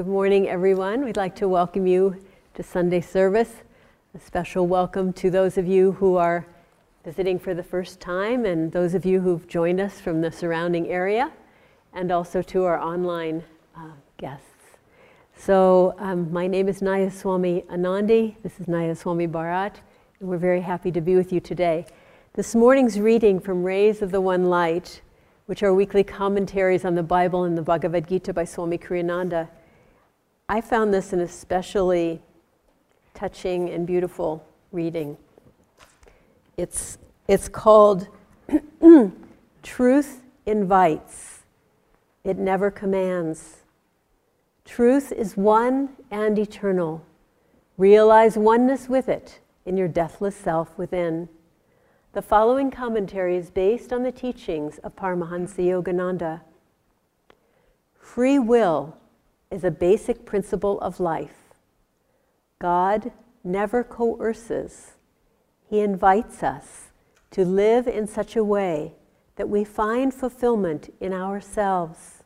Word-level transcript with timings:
Good 0.00 0.06
morning, 0.06 0.48
everyone. 0.48 1.04
We'd 1.04 1.18
like 1.18 1.36
to 1.36 1.46
welcome 1.46 1.86
you 1.86 2.24
to 2.54 2.62
Sunday 2.62 3.02
service. 3.02 3.56
A 4.14 4.18
special 4.18 4.66
welcome 4.66 5.12
to 5.12 5.30
those 5.30 5.58
of 5.58 5.66
you 5.66 5.92
who 5.92 6.16
are 6.16 6.46
visiting 7.04 7.38
for 7.38 7.52
the 7.52 7.62
first 7.62 8.00
time 8.00 8.46
and 8.46 8.72
those 8.72 8.94
of 8.94 9.04
you 9.04 9.20
who've 9.20 9.46
joined 9.46 9.78
us 9.78 10.00
from 10.00 10.22
the 10.22 10.32
surrounding 10.32 10.88
area, 10.88 11.30
and 11.92 12.10
also 12.10 12.40
to 12.40 12.64
our 12.64 12.80
online 12.80 13.44
uh, 13.76 13.90
guests. 14.16 14.78
So, 15.36 15.94
um, 15.98 16.32
my 16.32 16.46
name 16.46 16.70
is 16.70 16.80
Nayaswami 16.80 17.66
Anandi. 17.66 18.36
This 18.42 18.58
is 18.58 18.68
Nayaswami 18.68 19.30
Bharat, 19.30 19.74
and 20.18 20.30
we're 20.30 20.38
very 20.38 20.62
happy 20.62 20.90
to 20.92 21.02
be 21.02 21.14
with 21.14 21.30
you 21.30 21.40
today. 21.40 21.84
This 22.32 22.54
morning's 22.54 22.98
reading 22.98 23.38
from 23.38 23.62
Rays 23.62 24.00
of 24.00 24.12
the 24.12 24.20
One 24.22 24.46
Light 24.46 25.02
which 25.50 25.64
are 25.64 25.74
weekly 25.74 26.04
commentaries 26.04 26.84
on 26.84 26.94
the 26.94 27.02
Bible 27.02 27.42
and 27.42 27.58
the 27.58 27.62
Bhagavad 27.62 28.06
Gita 28.06 28.32
by 28.32 28.44
Swami 28.44 28.78
Kriyananda. 28.78 29.48
I 30.50 30.60
found 30.60 30.92
this 30.92 31.12
an 31.12 31.20
especially 31.20 32.20
touching 33.14 33.70
and 33.70 33.86
beautiful 33.86 34.44
reading. 34.72 35.16
It's, 36.56 36.98
it's 37.28 37.48
called 37.48 38.08
Truth 39.62 40.24
Invites, 40.46 41.44
It 42.24 42.36
Never 42.36 42.68
Commands. 42.68 43.58
Truth 44.64 45.12
is 45.12 45.36
one 45.36 45.90
and 46.10 46.36
eternal. 46.36 47.06
Realize 47.78 48.36
oneness 48.36 48.88
with 48.88 49.08
it 49.08 49.38
in 49.64 49.76
your 49.76 49.86
deathless 49.86 50.34
self 50.34 50.76
within. 50.76 51.28
The 52.12 52.22
following 52.22 52.72
commentary 52.72 53.36
is 53.36 53.50
based 53.50 53.92
on 53.92 54.02
the 54.02 54.10
teachings 54.10 54.78
of 54.78 54.96
Paramahansa 54.96 55.58
Yogananda. 55.58 56.40
Free 58.00 58.40
will 58.40 58.96
is 59.50 59.64
a 59.64 59.70
basic 59.70 60.24
principle 60.24 60.80
of 60.80 61.00
life. 61.00 61.54
God 62.60 63.12
never 63.42 63.82
coerces, 63.82 64.92
He 65.68 65.80
invites 65.80 66.42
us 66.42 66.88
to 67.32 67.44
live 67.44 67.86
in 67.86 68.06
such 68.06 68.36
a 68.36 68.44
way 68.44 68.94
that 69.36 69.48
we 69.48 69.64
find 69.64 70.12
fulfillment 70.12 70.92
in 71.00 71.12
ourselves. 71.12 72.22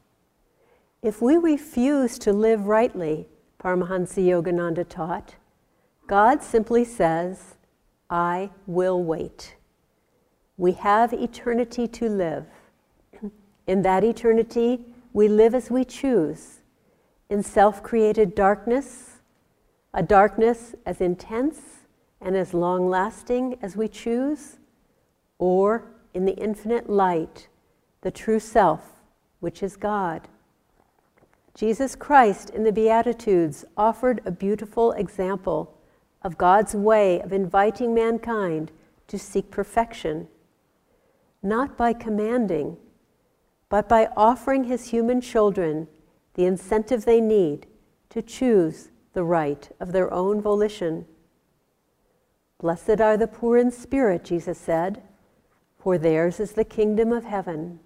If 1.02 1.22
we 1.22 1.36
refuse 1.36 2.18
to 2.20 2.32
live 2.32 2.66
rightly, 2.66 3.28
Paramahansa 3.62 4.24
Yogananda 4.24 4.88
taught, 4.88 5.36
God 6.06 6.42
simply 6.42 6.84
says, 6.84 7.54
I 8.10 8.50
will 8.66 9.02
wait. 9.02 9.56
We 10.56 10.72
have 10.72 11.12
eternity 11.12 11.86
to 11.88 12.08
live. 12.08 12.46
In 13.66 13.82
that 13.82 14.04
eternity, 14.04 14.80
we 15.12 15.28
live 15.28 15.54
as 15.54 15.70
we 15.70 15.84
choose 15.84 16.60
in 17.34 17.42
self 17.42 17.82
created 17.82 18.32
darkness, 18.36 19.18
a 19.92 20.04
darkness 20.04 20.72
as 20.86 21.00
intense 21.00 21.58
and 22.20 22.36
as 22.36 22.54
long 22.54 22.88
lasting 22.88 23.58
as 23.60 23.76
we 23.76 23.88
choose, 23.88 24.58
or 25.40 25.90
in 26.14 26.26
the 26.26 26.36
infinite 26.36 26.88
light, 26.88 27.48
the 28.02 28.10
true 28.12 28.38
self, 28.38 29.02
which 29.40 29.64
is 29.64 29.76
God. 29.76 30.28
Jesus 31.56 31.96
Christ 31.96 32.50
in 32.50 32.62
the 32.62 32.70
Beatitudes 32.70 33.64
offered 33.76 34.20
a 34.24 34.30
beautiful 34.30 34.92
example 34.92 35.76
of 36.22 36.38
God's 36.38 36.76
way 36.76 37.20
of 37.20 37.32
inviting 37.32 37.92
mankind 37.92 38.70
to 39.08 39.18
seek 39.18 39.50
perfection 39.50 40.28
not 41.42 41.76
by 41.76 41.94
commanding, 41.94 42.76
but 43.68 43.88
by 43.88 44.08
offering 44.16 44.64
his 44.64 44.90
human 44.90 45.20
children 45.20 45.88
the 46.34 46.44
incentive 46.44 47.04
they 47.04 47.20
need 47.20 47.66
to 48.10 48.22
choose 48.22 48.90
the 49.12 49.24
right 49.24 49.70
of 49.80 49.92
their 49.92 50.12
own 50.12 50.40
volition. 50.40 51.06
Blessed 52.60 53.00
are 53.00 53.16
the 53.16 53.26
poor 53.26 53.56
in 53.56 53.70
spirit, 53.70 54.24
Jesus 54.24 54.58
said, 54.58 55.02
for 55.78 55.98
theirs 55.98 56.40
is 56.40 56.52
the 56.52 56.64
kingdom 56.64 57.12
of 57.12 57.24
heaven. 57.24 57.78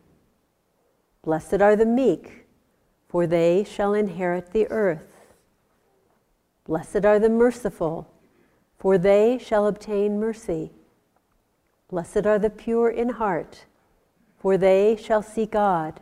Blessed 1.23 1.61
are 1.61 1.77
the 1.77 1.87
meek, 1.87 2.47
for 3.09 3.27
they 3.27 3.65
shall 3.65 3.93
inherit 3.93 4.53
the 4.53 4.69
earth. 4.71 5.34
Blessed 6.65 7.05
are 7.05 7.19
the 7.19 7.28
merciful, 7.28 8.09
for 8.78 8.99
they 8.99 9.39
shall 9.39 9.67
obtain 9.67 10.21
mercy. 10.21 10.71
Blessed 11.91 12.27
are 12.27 12.39
the 12.39 12.50
pure 12.50 12.91
in 12.91 13.09
heart, 13.09 13.65
for 14.39 14.56
they 14.56 14.94
shall 14.94 15.23
see 15.23 15.47
God. 15.47 16.00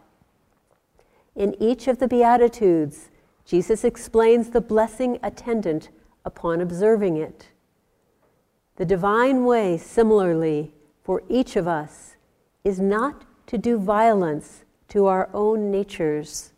In 1.36 1.54
each 1.62 1.86
of 1.86 1.98
the 1.98 2.08
Beatitudes, 2.08 3.10
Jesus 3.44 3.84
explains 3.84 4.50
the 4.50 4.60
blessing 4.60 5.18
attendant 5.22 5.90
upon 6.24 6.60
observing 6.60 7.18
it. 7.18 7.50
The 8.76 8.86
divine 8.86 9.44
way, 9.44 9.76
similarly, 9.76 10.74
for 11.04 11.22
each 11.28 11.54
of 11.54 11.68
us, 11.68 12.16
is 12.64 12.80
not 12.80 13.24
to 13.46 13.58
do 13.58 13.78
violence 13.78 14.64
to 14.88 15.06
our 15.06 15.28
own 15.34 15.70
natures. 15.70 16.52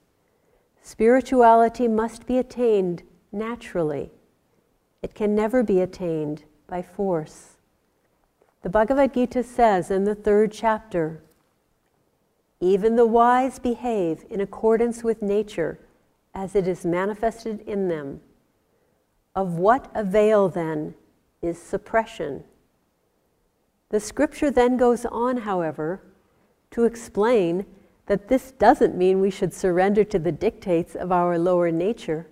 Spirituality 0.81 1.89
must 1.89 2.27
be 2.27 2.39
attained 2.39 3.03
naturally, 3.33 4.11
it 5.03 5.15
can 5.15 5.35
never 5.35 5.63
be 5.63 5.81
attained 5.81 6.45
by 6.67 6.83
force. 6.83 7.57
The 8.63 8.71
Bhagavad 8.71 9.15
Gita 9.15 9.43
says 9.43 9.91
in 9.91 10.05
the 10.05 10.15
third 10.15 10.51
chapter 10.53 11.23
even 12.61 12.97
the 12.97 13.07
wise 13.07 13.59
behave 13.59 14.25
in 14.31 14.41
accordance 14.41 15.03
with 15.05 15.23
nature 15.23 15.79
as 16.35 16.55
it 16.55 16.67
is 16.67 16.85
manifested 16.85 17.61
in 17.67 17.89
them. 17.89 18.21
Of 19.35 19.55
what 19.55 19.91
avail 19.95 20.49
then 20.49 20.95
is 21.41 21.59
suppression? 21.61 22.45
The 23.91 24.01
scripture 24.01 24.51
then 24.51 24.77
goes 24.77 25.07
on, 25.07 25.39
however, 25.39 26.03
to 26.73 26.85
explain 26.85 27.65
that 28.07 28.29
this 28.29 28.53
doesn't 28.53 28.97
mean 28.97 29.21
we 29.21 29.31
should 29.31 29.55
surrender 29.55 30.05
to 30.05 30.19
the 30.19 30.33
dictates 30.33 30.95
of 30.95 31.13
our 31.13 31.39
lower 31.39 31.71
nature. 31.71 32.27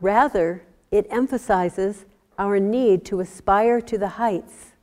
Rather, 0.00 0.64
it 0.90 1.06
emphasizes 1.10 2.04
our 2.38 2.58
need 2.58 3.04
to 3.06 3.20
aspire 3.20 3.80
to 3.80 3.96
the 3.96 4.08
heights 4.08 4.74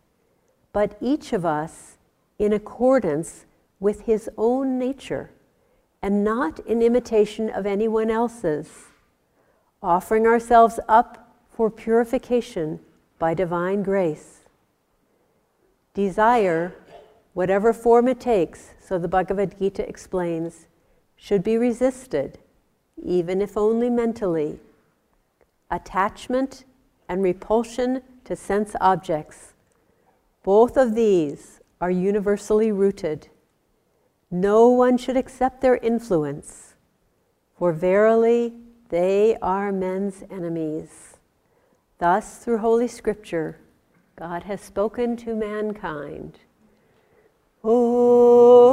but 0.74 0.98
each 1.02 1.34
of 1.34 1.46
us 1.46 1.98
in 2.40 2.54
accordance 2.54 3.46
with 3.82 4.04
his 4.04 4.30
own 4.38 4.80
nature 4.80 5.32
and 6.02 6.24
not 6.24 6.62
in 6.62 6.82
imitation 6.82 7.50
of 7.50 7.66
anyone 7.66 8.10
else's, 8.10 8.70
offering 9.84 10.26
ourselves 10.26 10.80
up 10.88 11.36
for 11.50 11.70
purification 11.70 12.80
by 13.20 13.34
divine 13.34 13.84
grace. 13.84 14.44
Desire, 15.94 16.74
whatever 17.34 17.74
form 17.74 18.08
it 18.08 18.22
takes, 18.22 18.70
so 18.80 18.98
the 18.98 19.10
Bhagavad 19.10 19.60
Gita 19.60 19.86
explains, 19.86 20.68
should 21.18 21.44
be 21.44 21.58
resisted, 21.58 22.40
even 23.04 23.42
if 23.42 23.58
only 23.58 23.90
mentally. 23.90 24.62
Attachment 25.70 26.64
and 27.10 27.22
repulsion 27.22 28.02
to 28.24 28.38
sense 28.38 28.78
objects 28.80 29.52
both 30.44 30.76
of 30.76 30.96
these 30.96 31.60
are 31.80 31.92
universally 31.92 32.72
rooted. 32.72 33.28
No 34.32 34.70
one 34.70 34.98
should 34.98 35.18
accept 35.18 35.60
their 35.60 35.76
influence, 35.76 36.76
for 37.58 37.74
verily 37.74 38.54
they 38.88 39.38
are 39.42 39.74
men's 39.74 40.24
enemies. 40.32 41.18
Thus, 41.98 42.38
through 42.38 42.60
Holy 42.60 42.88
Scripture, 42.88 43.60
God 44.16 44.44
has 44.44 44.62
spoken 44.62 45.18
to 45.18 45.36
mankind. 45.36 46.40
Oh, 47.62 48.71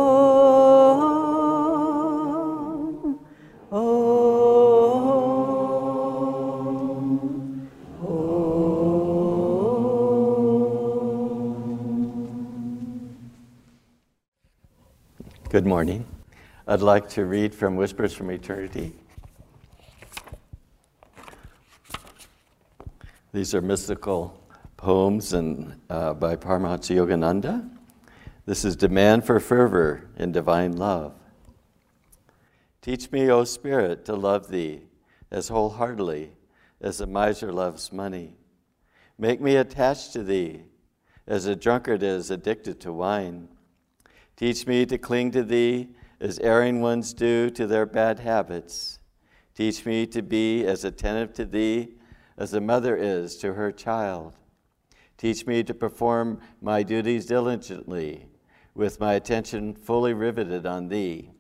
Good 15.59 15.67
morning. 15.67 16.07
I'd 16.69 16.83
like 16.83 17.09
to 17.09 17.25
read 17.25 17.53
from 17.53 17.75
Whispers 17.75 18.15
from 18.15 18.31
Eternity. 18.31 18.95
These 23.33 23.57
are 23.57 23.61
mystical 23.61 24.41
poems 24.77 25.33
and, 25.33 25.81
uh, 25.91 26.15
by 26.15 26.37
Paramahansa 26.37 26.95
Yogananda. 26.95 27.69
This 28.47 28.65
is 28.65 28.77
Demand 28.77 29.25
for 29.25 29.41
Fervor 29.41 30.09
in 30.17 30.31
Divine 30.31 30.77
Love. 30.77 31.15
Teach 32.81 33.11
me, 33.11 33.29
O 33.29 33.43
Spirit, 33.43 34.05
to 34.05 34.15
love 34.15 34.51
Thee 34.51 34.83
as 35.29 35.49
wholeheartedly 35.49 36.37
as 36.81 37.01
a 37.01 37.07
miser 37.09 37.51
loves 37.51 37.93
money. 37.93 38.37
Make 39.19 39.41
me 39.41 39.57
attached 39.57 40.13
to 40.13 40.23
Thee 40.23 40.67
as 41.27 41.47
a 41.47 41.57
drunkard 41.57 42.05
is 42.05 42.31
addicted 42.31 42.79
to 42.83 42.93
wine. 42.93 43.49
Teach 44.39 44.69
me 44.69 44.87
to 44.87 44.99
cling 44.99 45.33
to 45.33 45.43
thee 45.43 45.89
as 46.21 46.39
erring 46.39 46.81
ones 46.81 47.13
do 47.13 47.51
to 47.51 47.67
their 47.67 47.85
bad 47.85 48.21
habits. 48.21 49.01
Teach 49.53 49.85
me 49.85 50.07
to 50.07 50.23
be 50.23 50.65
as 50.65 50.85
attentive 50.85 51.33
to 51.33 51.45
thee 51.45 51.97
as 52.37 52.55
a 52.55 52.61
mother 52.61 52.97
is 52.97 53.37
to 53.39 53.55
her 53.55 53.73
child. 53.73 54.37
Teach 55.17 55.45
me 55.45 55.65
to 55.65 55.75
perform 55.75 56.41
my 56.63 56.85
duties 56.85 57.27
diligently, 57.27 58.29
with 58.77 59.01
my 59.01 59.15
attention 59.15 59.75
fully 59.75 60.15
riveted 60.15 60.65
on 60.65 60.87
thee. 60.87 61.33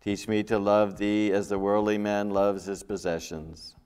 Teach 0.00 0.26
me 0.26 0.42
to 0.42 0.58
love 0.58 0.98
thee 0.98 1.30
as 1.30 1.48
the 1.48 1.60
worldly 1.60 1.96
man 1.96 2.30
loves 2.30 2.64
his 2.64 2.82
possessions. 2.82 3.76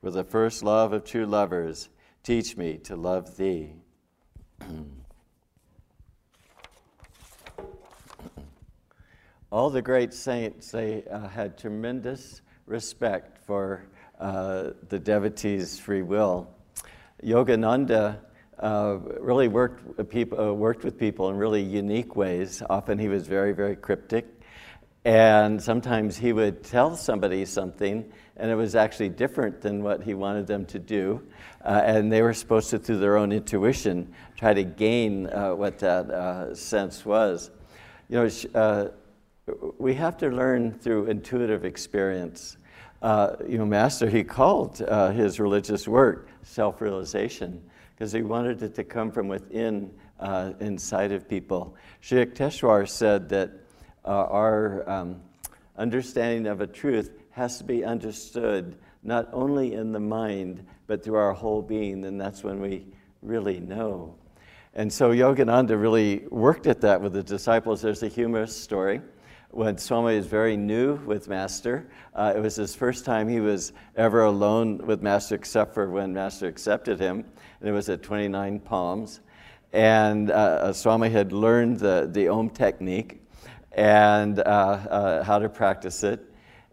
With 0.00 0.14
the 0.14 0.24
first 0.24 0.62
love 0.62 0.94
of 0.94 1.04
true 1.04 1.26
lovers, 1.26 1.90
teach 2.22 2.56
me 2.56 2.78
to 2.78 2.96
love 2.96 3.36
thee. 3.36 3.74
All 9.52 9.70
the 9.70 9.80
great 9.80 10.12
saints, 10.12 10.72
they 10.72 11.04
uh, 11.04 11.28
had 11.28 11.56
tremendous 11.56 12.42
respect 12.66 13.38
for 13.46 13.84
uh, 14.18 14.70
the 14.88 14.98
devotee's 14.98 15.78
free 15.78 16.02
will. 16.02 16.50
Yogananda 17.22 18.18
uh, 18.58 18.98
really 19.20 19.46
worked 19.46 19.96
with, 19.96 20.10
people, 20.10 20.40
uh, 20.40 20.52
worked 20.52 20.82
with 20.82 20.98
people 20.98 21.30
in 21.30 21.36
really 21.36 21.62
unique 21.62 22.16
ways. 22.16 22.60
Often 22.68 22.98
he 22.98 23.06
was 23.06 23.28
very, 23.28 23.52
very 23.52 23.76
cryptic. 23.76 24.26
And 25.04 25.62
sometimes 25.62 26.16
he 26.16 26.32
would 26.32 26.64
tell 26.64 26.96
somebody 26.96 27.44
something, 27.44 28.04
and 28.36 28.50
it 28.50 28.56
was 28.56 28.74
actually 28.74 29.10
different 29.10 29.60
than 29.60 29.80
what 29.84 30.02
he 30.02 30.14
wanted 30.14 30.48
them 30.48 30.66
to 30.66 30.80
do. 30.80 31.22
Uh, 31.64 31.82
and 31.84 32.10
they 32.10 32.20
were 32.20 32.34
supposed 32.34 32.70
to, 32.70 32.80
through 32.80 32.98
their 32.98 33.16
own 33.16 33.30
intuition, 33.30 34.12
try 34.36 34.52
to 34.54 34.64
gain 34.64 35.28
uh, 35.28 35.54
what 35.54 35.78
that 35.78 36.10
uh, 36.10 36.52
sense 36.52 37.06
was. 37.06 37.52
You 38.08 38.24
know, 38.24 38.60
uh, 38.60 38.88
we 39.78 39.94
have 39.94 40.16
to 40.16 40.28
learn 40.28 40.72
through 40.72 41.06
intuitive 41.06 41.64
experience. 41.64 42.56
Uh, 43.00 43.36
you 43.48 43.58
know, 43.58 43.66
Master, 43.66 44.08
he 44.08 44.24
called 44.24 44.82
uh, 44.82 45.10
his 45.10 45.38
religious 45.38 45.86
work 45.86 46.28
self 46.42 46.80
realization 46.80 47.62
because 47.94 48.10
he 48.10 48.22
wanted 48.22 48.62
it 48.62 48.74
to 48.74 48.84
come 48.84 49.10
from 49.10 49.28
within, 49.28 49.90
uh, 50.18 50.52
inside 50.60 51.12
of 51.12 51.28
people. 51.28 51.76
Sri 52.00 52.24
Yukteswar 52.24 52.88
said 52.88 53.28
that 53.28 53.52
uh, 54.04 54.08
our 54.08 54.88
um, 54.90 55.20
understanding 55.76 56.46
of 56.46 56.60
a 56.60 56.66
truth 56.66 57.12
has 57.30 57.58
to 57.58 57.64
be 57.64 57.84
understood 57.84 58.76
not 59.02 59.28
only 59.32 59.74
in 59.74 59.92
the 59.92 60.00
mind, 60.00 60.66
but 60.88 61.04
through 61.04 61.16
our 61.16 61.32
whole 61.32 61.62
being, 61.62 62.04
and 62.04 62.20
that's 62.20 62.42
when 62.42 62.60
we 62.60 62.84
really 63.22 63.60
know. 63.60 64.14
And 64.74 64.92
so 64.92 65.10
Yogananda 65.10 65.80
really 65.80 66.26
worked 66.30 66.66
at 66.66 66.80
that 66.80 67.00
with 67.00 67.12
the 67.12 67.22
disciples. 67.22 67.80
There's 67.80 68.02
a 68.02 68.08
humorous 68.08 68.54
story 68.54 69.00
when 69.50 69.78
Swami 69.78 70.16
was 70.16 70.26
very 70.26 70.56
new 70.56 70.96
with 71.06 71.28
Master. 71.28 71.88
Uh, 72.14 72.32
it 72.36 72.40
was 72.40 72.56
his 72.56 72.74
first 72.74 73.04
time 73.04 73.28
he 73.28 73.40
was 73.40 73.72
ever 73.96 74.24
alone 74.24 74.78
with 74.78 75.02
Master, 75.02 75.34
except 75.34 75.74
for 75.74 75.88
when 75.88 76.12
Master 76.12 76.46
accepted 76.46 76.98
him, 77.00 77.24
and 77.60 77.68
it 77.68 77.72
was 77.72 77.88
at 77.88 78.02
29 78.02 78.60
Palms. 78.60 79.20
And 79.72 80.30
uh, 80.30 80.34
uh, 80.34 80.72
Swami 80.72 81.10
had 81.10 81.32
learned 81.32 81.78
the, 81.78 82.08
the 82.10 82.28
Om 82.28 82.50
technique 82.50 83.22
and 83.72 84.38
uh, 84.38 84.42
uh 84.42 85.22
how 85.22 85.38
to 85.38 85.48
practice 85.48 86.02
it. 86.02 86.24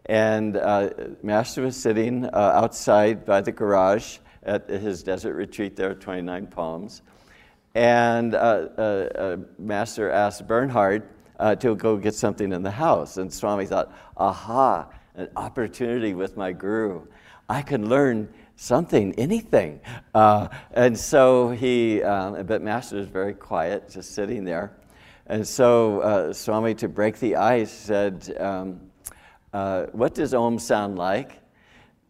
And 0.06 0.56
uh, 0.56 0.90
Master 1.22 1.62
was 1.62 1.76
sitting 1.76 2.28
outside 2.32 3.24
by 3.24 3.40
the 3.40 3.52
garage 3.52 4.18
at 4.42 4.68
his 4.68 5.02
desert 5.02 5.34
retreat 5.34 5.76
there 5.76 5.90
at 5.90 6.00
29 6.00 6.46
Palms. 6.48 7.02
And 7.74 8.32
Master 9.58 10.10
asked 10.10 10.46
Bernhard, 10.46 11.08
uh, 11.38 11.54
to 11.56 11.74
go 11.74 11.96
get 11.96 12.14
something 12.14 12.52
in 12.52 12.62
the 12.62 12.70
house. 12.70 13.16
And 13.16 13.32
Swami 13.32 13.66
thought, 13.66 13.92
aha, 14.16 14.88
an 15.14 15.28
opportunity 15.36 16.14
with 16.14 16.36
my 16.36 16.52
guru. 16.52 17.06
I 17.48 17.62
can 17.62 17.88
learn 17.88 18.28
something, 18.56 19.14
anything. 19.18 19.80
Uh, 20.14 20.48
and 20.72 20.98
so 20.98 21.50
he, 21.50 22.02
uh, 22.02 22.42
but 22.44 22.62
Master 22.62 22.98
is 22.98 23.08
very 23.08 23.34
quiet, 23.34 23.90
just 23.90 24.14
sitting 24.14 24.44
there. 24.44 24.76
And 25.26 25.46
so 25.46 26.00
uh, 26.00 26.32
Swami, 26.32 26.74
to 26.74 26.88
break 26.88 27.18
the 27.18 27.36
ice, 27.36 27.70
said, 27.70 28.36
um, 28.38 28.80
uh, 29.52 29.86
What 29.92 30.14
does 30.14 30.34
Om 30.34 30.58
sound 30.58 30.98
like? 30.98 31.40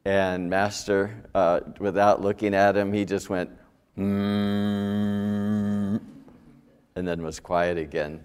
And 0.04 0.50
Master, 0.50 1.22
uh, 1.34 1.60
without 1.78 2.20
looking 2.20 2.54
at 2.54 2.76
him, 2.76 2.92
he 2.92 3.04
just 3.04 3.30
went, 3.30 3.50
mm, 3.96 4.04
and 6.96 7.08
then 7.08 7.22
was 7.22 7.40
quiet 7.40 7.78
again. 7.78 8.22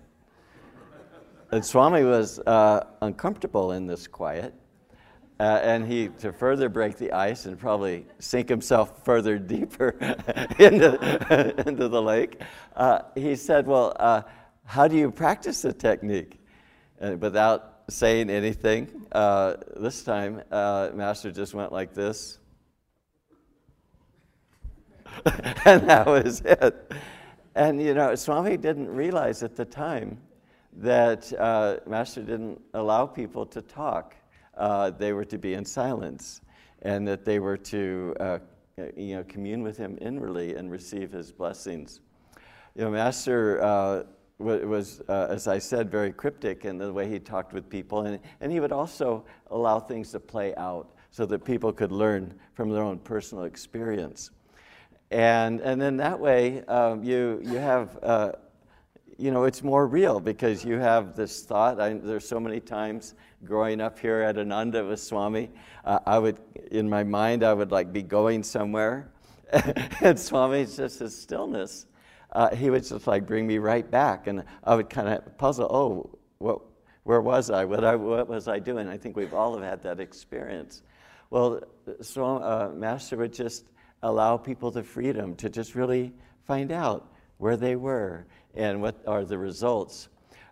And 1.51 1.65
Swami 1.65 2.03
was 2.03 2.37
uh, 2.39 2.85
uncomfortable 3.01 3.71
in 3.71 3.87
this 3.87 4.07
quiet. 4.07 4.53
Uh, 5.39 5.59
and 5.63 5.87
he, 5.87 6.09
to 6.09 6.31
further 6.31 6.69
break 6.69 6.97
the 6.97 7.11
ice 7.13 7.45
and 7.45 7.57
probably 7.57 8.05
sink 8.19 8.49
himself 8.49 9.03
further 9.03 9.39
deeper 9.55 9.89
into, 10.59 11.63
into 11.67 11.87
the 11.87 12.01
lake, 12.01 12.41
uh, 12.75 12.99
he 13.15 13.35
said, 13.35 13.65
Well, 13.65 13.95
uh, 13.99 14.21
how 14.65 14.87
do 14.87 14.95
you 14.95 15.09
practice 15.09 15.63
the 15.63 15.73
technique? 15.73 16.39
And 16.99 17.19
without 17.19 17.83
saying 17.89 18.29
anything, 18.29 19.07
uh, 19.13 19.55
this 19.77 20.03
time, 20.03 20.43
uh, 20.51 20.89
Master 20.93 21.31
just 21.31 21.55
went 21.55 21.71
like 21.71 21.93
this. 21.93 22.37
and 25.65 25.89
that 25.89 26.05
was 26.05 26.41
it. 26.41 26.91
And, 27.55 27.81
you 27.81 27.95
know, 27.95 28.13
Swami 28.13 28.57
didn't 28.57 28.89
realize 28.89 29.41
at 29.41 29.55
the 29.55 29.65
time 29.65 30.19
that 30.81 31.31
uh, 31.33 31.77
Master 31.85 32.21
didn't 32.21 32.61
allow 32.73 33.05
people 33.05 33.45
to 33.45 33.61
talk. 33.61 34.15
Uh, 34.57 34.89
they 34.89 35.13
were 35.13 35.25
to 35.25 35.37
be 35.37 35.53
in 35.53 35.65
silence, 35.65 36.41
and 36.81 37.07
that 37.07 37.25
they 37.25 37.39
were 37.39 37.57
to 37.57 38.15
uh, 38.19 38.39
you 38.95 39.15
know, 39.15 39.23
commune 39.23 39.61
with 39.61 39.77
him 39.77 39.97
inwardly 40.01 40.55
and 40.55 40.71
receive 40.71 41.11
his 41.11 41.31
blessings. 41.31 41.99
You 42.75 42.85
know, 42.85 42.91
Master 42.91 43.61
uh, 43.61 44.03
was, 44.37 45.01
uh, 45.09 45.27
as 45.29 45.47
I 45.47 45.59
said, 45.59 45.91
very 45.91 46.13
cryptic 46.13 46.63
in 46.63 46.77
the 46.77 46.93
way 46.93 47.09
he 47.09 47.19
talked 47.19 47.51
with 47.51 47.69
people, 47.69 48.03
and, 48.03 48.19
and 48.39 48.51
he 48.51 48.61
would 48.61 48.71
also 48.71 49.25
allow 49.51 49.79
things 49.79 50.11
to 50.11 50.19
play 50.19 50.55
out 50.55 50.95
so 51.11 51.25
that 51.25 51.43
people 51.43 51.73
could 51.73 51.91
learn 51.91 52.33
from 52.53 52.69
their 52.69 52.83
own 52.83 52.99
personal 52.99 53.43
experience. 53.43 54.31
And, 55.11 55.59
and 55.59 55.81
then 55.81 55.97
that 55.97 56.19
way, 56.19 56.63
um, 56.65 57.03
you, 57.03 57.41
you 57.43 57.57
have 57.57 57.97
uh, 58.01 58.31
you 59.19 59.31
know, 59.31 59.43
it's 59.43 59.63
more 59.63 59.85
real 59.85 60.21
because 60.21 60.63
you 60.63 60.77
have 60.77 61.15
this 61.15 61.43
thought. 61.43 61.79
I, 61.79 61.93
there's 61.93 62.25
so 62.25 62.39
many 62.39 62.61
times 62.61 63.15
growing 63.43 63.81
up 63.81 63.99
here 63.99 64.21
at 64.21 64.37
Ananda 64.37 64.85
with 64.85 64.99
Swami, 64.99 65.49
uh, 65.83 65.99
I 66.05 66.19
would, 66.19 66.39
in 66.71 66.89
my 66.89 67.03
mind, 67.03 67.43
I 67.43 67.53
would 67.53 67.71
like 67.71 67.91
be 67.91 68.01
going 68.01 68.43
somewhere, 68.43 69.11
and 70.01 70.17
Swami's 70.17 70.77
just 70.77 70.99
his 70.99 71.19
stillness. 71.19 71.85
Uh, 72.31 72.55
he 72.55 72.69
would 72.69 72.85
just 72.85 73.07
like 73.07 73.25
bring 73.25 73.45
me 73.45 73.57
right 73.57 73.89
back, 73.89 74.27
and 74.27 74.43
I 74.63 74.75
would 74.75 74.89
kind 74.89 75.09
of 75.09 75.37
puzzle. 75.37 75.67
Oh, 75.69 76.17
what, 76.37 76.61
where 77.03 77.21
was 77.21 77.49
I? 77.49 77.65
What, 77.65 77.83
I? 77.83 77.95
what 77.95 78.27
was 78.29 78.47
I 78.47 78.59
doing? 78.59 78.87
I 78.87 78.97
think 78.97 79.17
we've 79.17 79.33
all 79.33 79.55
have 79.55 79.63
had 79.63 79.83
that 79.83 79.99
experience. 79.99 80.83
Well, 81.29 81.61
so 82.01 82.25
uh, 82.25 82.71
Master 82.73 83.17
would 83.17 83.33
just 83.33 83.65
allow 84.03 84.37
people 84.37 84.71
the 84.71 84.83
freedom 84.83 85.35
to 85.35 85.49
just 85.49 85.75
really 85.75 86.13
find 86.45 86.71
out 86.71 87.11
where 87.37 87.57
they 87.57 87.75
were 87.75 88.25
and 88.55 88.81
what 88.81 89.01
are 89.07 89.25
the 89.25 89.37
results. 89.37 90.09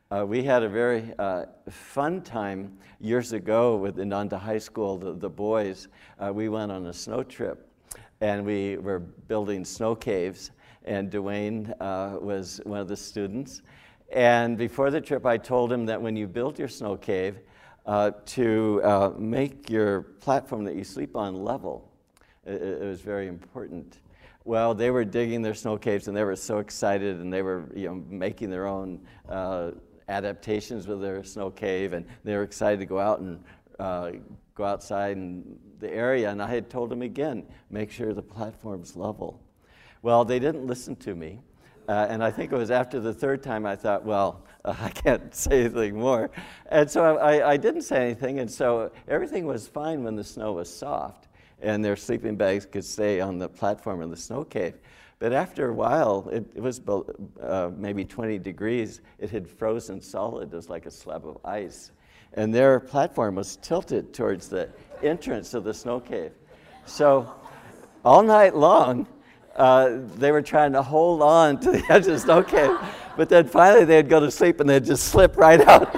Uh, 0.09 0.25
we 0.25 0.43
had 0.43 0.63
a 0.63 0.69
very 0.69 1.13
uh, 1.19 1.45
fun 1.69 2.21
time 2.21 2.77
years 2.99 3.33
ago 3.33 3.75
with 3.75 3.99
Ananda 3.99 4.37
High 4.37 4.57
School, 4.57 4.97
the, 4.97 5.13
the 5.13 5.29
boys. 5.29 5.87
Uh, 6.19 6.31
we 6.33 6.47
went 6.49 6.71
on 6.71 6.85
a 6.85 6.93
snow 6.93 7.23
trip 7.23 7.69
and 8.21 8.45
we 8.45 8.77
were 8.77 8.99
building 8.99 9.63
snow 9.63 9.95
caves, 9.95 10.51
and 10.85 11.11
Dwayne 11.11 11.73
uh, 11.79 12.17
was 12.19 12.59
one 12.63 12.79
of 12.79 12.87
the 12.87 12.97
students. 12.97 13.61
And 14.11 14.57
before 14.57 14.89
the 14.89 15.01
trip, 15.01 15.25
I 15.25 15.37
told 15.37 15.71
him 15.71 15.85
that 15.85 16.01
when 16.01 16.15
you 16.15 16.27
build 16.27 16.57
your 16.57 16.67
snow 16.67 16.95
cave, 16.97 17.39
uh, 17.87 18.11
to 18.25 18.81
uh, 18.83 19.11
make 19.17 19.69
your 19.69 20.01
platform 20.01 20.65
that 20.65 20.75
you 20.75 20.83
sleep 20.83 21.15
on 21.15 21.35
level. 21.35 21.89
It, 22.45 22.61
it 22.61 22.85
was 22.85 23.01
very 23.01 23.27
important. 23.27 23.99
Well, 24.47 24.73
they 24.73 24.91
were 24.91 25.03
digging 25.03 25.41
their 25.41 25.53
snow 25.53 25.77
caves 25.77 26.07
and 26.07 26.15
they 26.15 26.23
were 26.23 26.37
so 26.37 26.59
excited 26.59 27.19
and 27.19 27.33
they 27.33 27.41
were 27.41 27.69
you 27.75 27.87
know, 27.87 28.01
making 28.09 28.49
their 28.49 28.65
own 28.65 29.01
uh, 29.27 29.71
adaptations 30.07 30.87
with 30.87 31.01
their 31.01 31.21
snow 31.25 31.51
cave 31.51 31.91
and 31.91 32.05
they 32.23 32.33
were 32.33 32.43
excited 32.43 32.79
to 32.79 32.85
go 32.85 32.97
out 32.97 33.19
and 33.19 33.43
uh, 33.77 34.11
go 34.55 34.63
outside 34.63 35.17
in 35.17 35.59
the 35.81 35.93
area. 35.93 36.29
And 36.31 36.41
I 36.41 36.47
had 36.47 36.69
told 36.69 36.89
them 36.89 37.01
again, 37.01 37.45
make 37.69 37.91
sure 37.91 38.13
the 38.13 38.21
platform's 38.21 38.95
level. 38.95 39.43
Well, 40.01 40.23
they 40.23 40.39
didn't 40.39 40.65
listen 40.65 40.95
to 40.95 41.13
me. 41.13 41.41
Uh, 41.89 42.07
and 42.09 42.23
I 42.23 42.31
think 42.31 42.53
it 42.53 42.57
was 42.57 42.71
after 42.71 43.01
the 43.01 43.13
third 43.13 43.43
time 43.43 43.65
I 43.65 43.75
thought, 43.75 44.05
well, 44.05 44.45
uh, 44.63 44.73
I 44.79 44.91
can't 44.91 45.35
say 45.35 45.65
anything 45.65 45.99
more. 45.99 46.31
And 46.67 46.89
so 46.89 47.17
I, 47.17 47.51
I, 47.51 47.57
didn't 47.57 47.81
say 47.81 47.97
anything. 47.97 48.39
And 48.39 48.49
so 48.49 48.93
everything 49.09 49.45
was 49.45 49.67
fine 49.67 50.05
when 50.05 50.15
the 50.15 50.23
snow 50.23 50.53
was 50.53 50.73
soft 50.73 51.27
and 51.61 51.83
their 51.83 51.95
sleeping 51.95 52.35
bags 52.35 52.65
could 52.65 52.85
stay 52.85 53.19
on 53.19 53.37
the 53.37 53.49
platform 53.49 54.01
in 54.01 54.09
the 54.09 54.17
snow 54.17 54.43
cave. 54.43 54.75
But 55.19 55.33
after 55.33 55.69
a 55.69 55.73
while, 55.73 56.29
it, 56.31 56.45
it 56.53 56.61
was 56.61 56.79
uh, 57.41 57.71
maybe 57.75 58.05
20 58.05 58.37
degrees, 58.37 59.01
it 59.17 59.31
had 59.31 59.47
frozen 59.47 59.99
solid 59.99 60.53
as 60.53 60.69
like 60.69 60.85
a 60.85 60.91
slab 60.91 61.25
of 61.25 61.37
ice. 61.43 61.91
and 62.33 62.53
their 62.53 62.79
platform 62.79 63.35
was 63.35 63.55
tilted 63.57 64.13
towards 64.13 64.47
the 64.47 64.69
entrance 65.01 65.53
of 65.53 65.63
the 65.63 65.73
snow 65.73 65.99
cave. 65.99 66.31
So 66.85 67.33
all 68.05 68.21
night 68.21 68.55
long, 68.55 69.07
uh, 69.55 69.97
they 70.15 70.31
were 70.31 70.43
trying 70.43 70.71
to 70.73 70.83
hold 70.83 71.23
on 71.23 71.59
to 71.61 71.71
the 71.71 71.83
edge 71.89 72.05
of 72.05 72.13
the 72.13 72.19
snow 72.19 72.43
cave, 72.43 72.77
but 73.15 73.27
then 73.27 73.47
finally 73.47 73.85
they'd 73.85 74.07
go 74.07 74.19
to 74.19 74.29
sleep 74.29 74.59
and 74.59 74.69
they'd 74.69 74.85
just 74.85 75.05
slip 75.05 75.35
right 75.35 75.61
out 75.61 75.95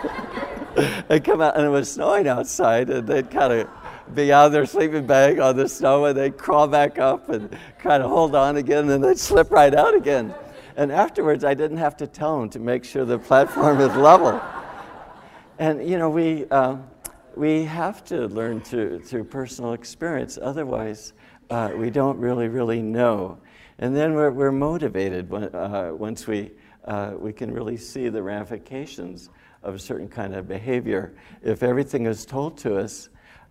and 1.10 1.24
come 1.26 1.42
out, 1.42 1.58
and 1.58 1.66
it 1.66 1.70
was 1.70 1.92
snowing 1.92 2.28
outside, 2.28 2.90
and 2.90 3.06
they'd 3.06 3.30
kind 3.30 3.52
of 3.52 3.70
be 4.14 4.32
out 4.32 4.48
of 4.48 4.52
their 4.52 4.66
sleeping 4.66 5.06
bag 5.06 5.40
on 5.40 5.56
the 5.56 5.68
snow, 5.68 6.06
and 6.06 6.18
they'd 6.18 6.38
crawl 6.38 6.68
back 6.68 6.98
up 6.98 7.30
and 7.30 7.56
kind 7.80 8.04
of 8.04 8.10
hold 8.10 8.36
on 8.36 8.58
again, 8.58 8.80
and 8.80 8.90
then 8.90 9.02
they'd 9.02 9.20
slip 9.20 9.52
right 9.52 9.74
out 9.74 9.96
again. 9.96 10.34
And 10.76 10.92
afterwards, 10.92 11.44
I 11.44 11.54
didn't 11.54 11.78
have 11.78 11.98
to 11.98 12.08
tell 12.08 12.40
them 12.40 12.50
to 12.52 12.60
make 12.60 12.84
sure 12.86 13.06
the 13.06 13.20
platform 13.20 13.82
is 13.82 13.96
level. 13.96 14.42
And 15.58 15.88
you 15.88 15.98
know, 15.98 16.10
we, 16.10 16.46
um, 16.50 16.88
we 17.36 17.64
have 17.66 18.04
to 18.06 18.28
learn 18.28 18.62
through, 18.62 19.02
through 19.02 19.26
personal 19.26 19.74
experience, 19.74 20.40
otherwise, 20.42 21.14
uh, 21.50 21.72
we 21.76 21.90
don't 21.90 22.18
really, 22.18 22.48
really 22.48 22.82
know. 22.82 23.40
And 23.80 23.96
then 23.96 24.14
we're, 24.14 24.32
we're 24.32 24.52
motivated 24.52 25.30
when, 25.30 25.44
uh, 25.56 25.92
once 25.94 26.28
we, 26.28 26.52
uh, 26.86 27.14
we 27.18 27.34
can 27.34 27.52
really 27.52 27.78
see 27.78 28.10
the 28.10 28.22
ramifications 28.22 29.30
of 29.64 29.76
a 29.76 29.80
certain 29.80 30.08
kind 30.08 30.36
of 30.36 30.48
behavior. 30.48 31.14
If 31.42 31.64
everything 31.64 32.06
is 32.06 32.26
told 32.26 32.58
to 32.60 32.78
us, 32.78 33.10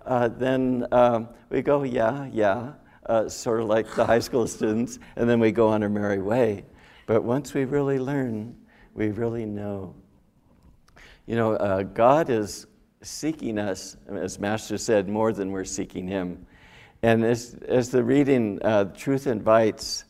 uh, 0.09 0.29
then 0.29 0.87
um, 0.91 1.29
we 1.51 1.61
go, 1.61 1.83
yeah, 1.83 2.29
yeah, 2.33 2.73
uh, 3.07 3.29
sort 3.29 3.61
of 3.61 3.67
like 3.67 3.95
the 3.95 4.05
high 4.05 4.19
school 4.19 4.47
students, 4.57 4.99
and 5.17 5.29
then 5.29 5.39
we 5.39 5.53
go 5.53 5.69
on 5.69 5.83
our 5.83 5.89
merry 5.89 6.21
way. 6.21 6.65
But 7.07 7.25
once 7.25 7.53
we 7.53 7.65
really 7.65 7.99
learn, 7.99 8.57
we 8.95 9.09
really 9.11 9.45
know. 9.45 9.95
You 11.27 11.37
know, 11.37 11.53
uh, 11.53 11.83
God 11.83 12.31
is 12.31 12.67
seeking 13.03 13.59
us, 13.59 13.99
as 14.09 14.39
Master 14.39 14.79
said, 14.79 15.09
more 15.09 15.33
than 15.33 15.53
we're 15.53 15.65
seeking 15.65 16.09
Him. 16.09 16.47
And 17.03 17.23
as, 17.23 17.55
as 17.69 17.91
the 17.91 18.03
reading, 18.03 18.61
uh, 18.63 18.85
Truth 18.97 19.27
Invites, 19.27 20.05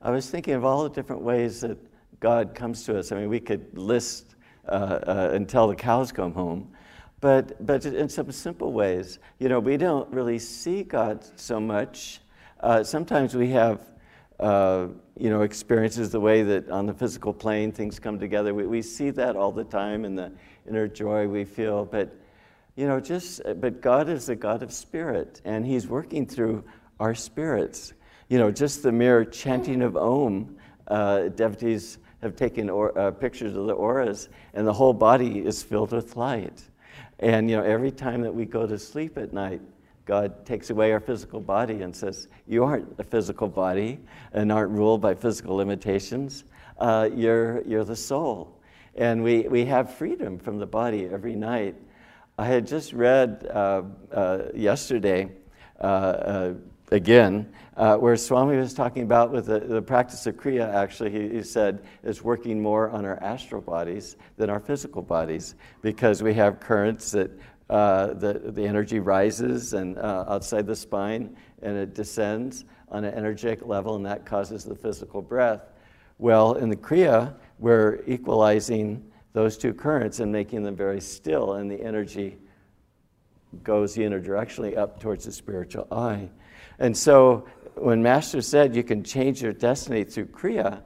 I 0.00 0.12
was 0.12 0.30
thinking 0.30 0.54
of 0.54 0.64
all 0.64 0.84
the 0.84 0.90
different 0.90 1.22
ways 1.22 1.60
that 1.62 1.76
God 2.20 2.54
comes 2.54 2.84
to 2.84 2.98
us. 2.98 3.10
I 3.10 3.16
mean, 3.16 3.28
we 3.28 3.40
could 3.40 3.76
list 3.76 4.36
uh, 4.68 4.70
uh, 4.70 5.30
until 5.32 5.66
the 5.66 5.74
cows 5.74 6.12
come 6.12 6.32
home. 6.32 6.70
But, 7.20 7.64
but 7.66 7.84
in 7.84 8.08
some 8.08 8.32
simple 8.32 8.72
ways, 8.72 9.18
you 9.38 9.48
know, 9.48 9.60
we 9.60 9.76
don't 9.76 10.10
really 10.10 10.38
see 10.38 10.82
God 10.82 11.22
so 11.38 11.60
much. 11.60 12.20
Uh, 12.60 12.82
sometimes 12.82 13.34
we 13.34 13.50
have, 13.50 13.80
uh, 14.38 14.86
you 15.18 15.28
know, 15.28 15.42
experiences 15.42 16.10
the 16.10 16.20
way 16.20 16.42
that 16.42 16.70
on 16.70 16.86
the 16.86 16.94
physical 16.94 17.34
plane 17.34 17.72
things 17.72 17.98
come 17.98 18.18
together. 18.18 18.54
We, 18.54 18.66
we 18.66 18.80
see 18.80 19.10
that 19.10 19.36
all 19.36 19.52
the 19.52 19.64
time 19.64 20.06
in 20.06 20.14
the 20.14 20.32
inner 20.66 20.88
joy 20.88 21.28
we 21.28 21.44
feel. 21.44 21.84
But, 21.84 22.14
you 22.74 22.86
know, 22.88 23.00
just, 23.00 23.42
but 23.60 23.82
God 23.82 24.08
is 24.08 24.30
a 24.30 24.36
God 24.36 24.62
of 24.62 24.72
spirit, 24.72 25.42
and 25.44 25.66
He's 25.66 25.86
working 25.86 26.24
through 26.24 26.64
our 26.98 27.14
spirits. 27.14 27.92
You 28.30 28.38
know, 28.38 28.50
just 28.50 28.82
the 28.82 28.92
mere 28.92 29.26
chanting 29.26 29.82
of 29.82 29.94
Om, 29.94 30.56
uh, 30.88 31.28
devotees 31.28 31.98
have 32.22 32.34
taken 32.34 32.70
or, 32.70 32.96
uh, 32.98 33.10
pictures 33.10 33.54
of 33.56 33.66
the 33.66 33.74
auras, 33.74 34.30
and 34.54 34.66
the 34.66 34.72
whole 34.72 34.94
body 34.94 35.44
is 35.44 35.62
filled 35.62 35.92
with 35.92 36.16
light. 36.16 36.62
And 37.20 37.50
you 37.50 37.56
know, 37.56 37.62
every 37.62 37.90
time 37.90 38.22
that 38.22 38.34
we 38.34 38.46
go 38.46 38.66
to 38.66 38.78
sleep 38.78 39.18
at 39.18 39.32
night, 39.32 39.60
God 40.06 40.44
takes 40.44 40.70
away 40.70 40.90
our 40.92 41.00
physical 41.00 41.40
body 41.40 41.82
and 41.82 41.94
says, 41.94 42.28
"You 42.48 42.64
aren't 42.64 42.98
a 42.98 43.04
physical 43.04 43.46
body 43.46 44.00
and 44.32 44.50
aren't 44.50 44.72
ruled 44.72 45.00
by 45.00 45.14
physical 45.14 45.56
limitations. 45.56 46.44
Uh, 46.78 47.08
you're 47.14 47.62
you're 47.62 47.84
the 47.84 47.96
soul." 47.96 48.58
And 48.96 49.22
we 49.22 49.42
we 49.42 49.66
have 49.66 49.94
freedom 49.94 50.38
from 50.38 50.58
the 50.58 50.66
body 50.66 51.06
every 51.06 51.36
night. 51.36 51.76
I 52.38 52.46
had 52.46 52.66
just 52.66 52.94
read 52.94 53.46
uh, 53.50 53.82
uh, 54.10 54.38
yesterday 54.54 55.30
uh, 55.78 55.84
uh, 55.84 56.54
again, 56.90 57.52
uh, 57.76 57.96
where 57.96 58.16
Swami 58.16 58.56
was 58.56 58.74
talking 58.74 59.02
about 59.02 59.30
with 59.30 59.46
the, 59.46 59.60
the 59.60 59.80
practice 59.80 60.26
of 60.26 60.36
Kriya, 60.36 60.72
actually, 60.72 61.10
he, 61.10 61.28
he, 61.36 61.42
said 61.42 61.84
is 62.02 62.22
working 62.22 62.60
more 62.60 62.90
on 62.90 63.04
our 63.04 63.22
astral 63.22 63.62
bodies 63.62 64.16
than 64.36 64.50
our 64.50 64.60
physical 64.60 65.00
bodies 65.00 65.54
because 65.80 66.22
we 66.22 66.34
have 66.34 66.60
currents 66.60 67.10
that 67.12 67.30
uh, 67.70 68.08
the, 68.14 68.34
the 68.34 68.66
energy 68.66 68.98
rises 68.98 69.74
and 69.74 69.96
uh, 69.98 70.24
outside 70.28 70.66
the 70.66 70.74
spine 70.74 71.36
and 71.62 71.76
it 71.76 71.94
descends 71.94 72.64
on 72.88 73.04
an 73.04 73.14
energetic 73.14 73.64
level 73.64 73.94
and 73.94 74.04
that 74.04 74.26
causes 74.26 74.64
the 74.64 74.74
physical 74.74 75.22
breath. 75.22 75.70
Well, 76.18 76.54
in 76.54 76.68
the 76.68 76.76
Kriya, 76.76 77.34
we're 77.60 78.02
equalizing 78.06 79.04
those 79.32 79.56
two 79.56 79.72
currents 79.72 80.18
and 80.18 80.32
making 80.32 80.64
them 80.64 80.74
very 80.74 81.00
still 81.00 81.54
and 81.54 81.70
the 81.70 81.80
energy 81.80 82.38
goes 83.62 83.96
unidirectionally 83.96 84.76
up 84.76 85.00
towards 85.00 85.24
the 85.24 85.32
spiritual 85.32 85.86
eye. 85.92 86.28
And 86.80 86.96
so 86.96 87.46
when 87.74 88.02
Master 88.02 88.42
said 88.42 88.74
you 88.74 88.82
can 88.82 89.04
change 89.04 89.42
your 89.42 89.52
destiny 89.52 90.02
through 90.02 90.26
Kriya, 90.26 90.82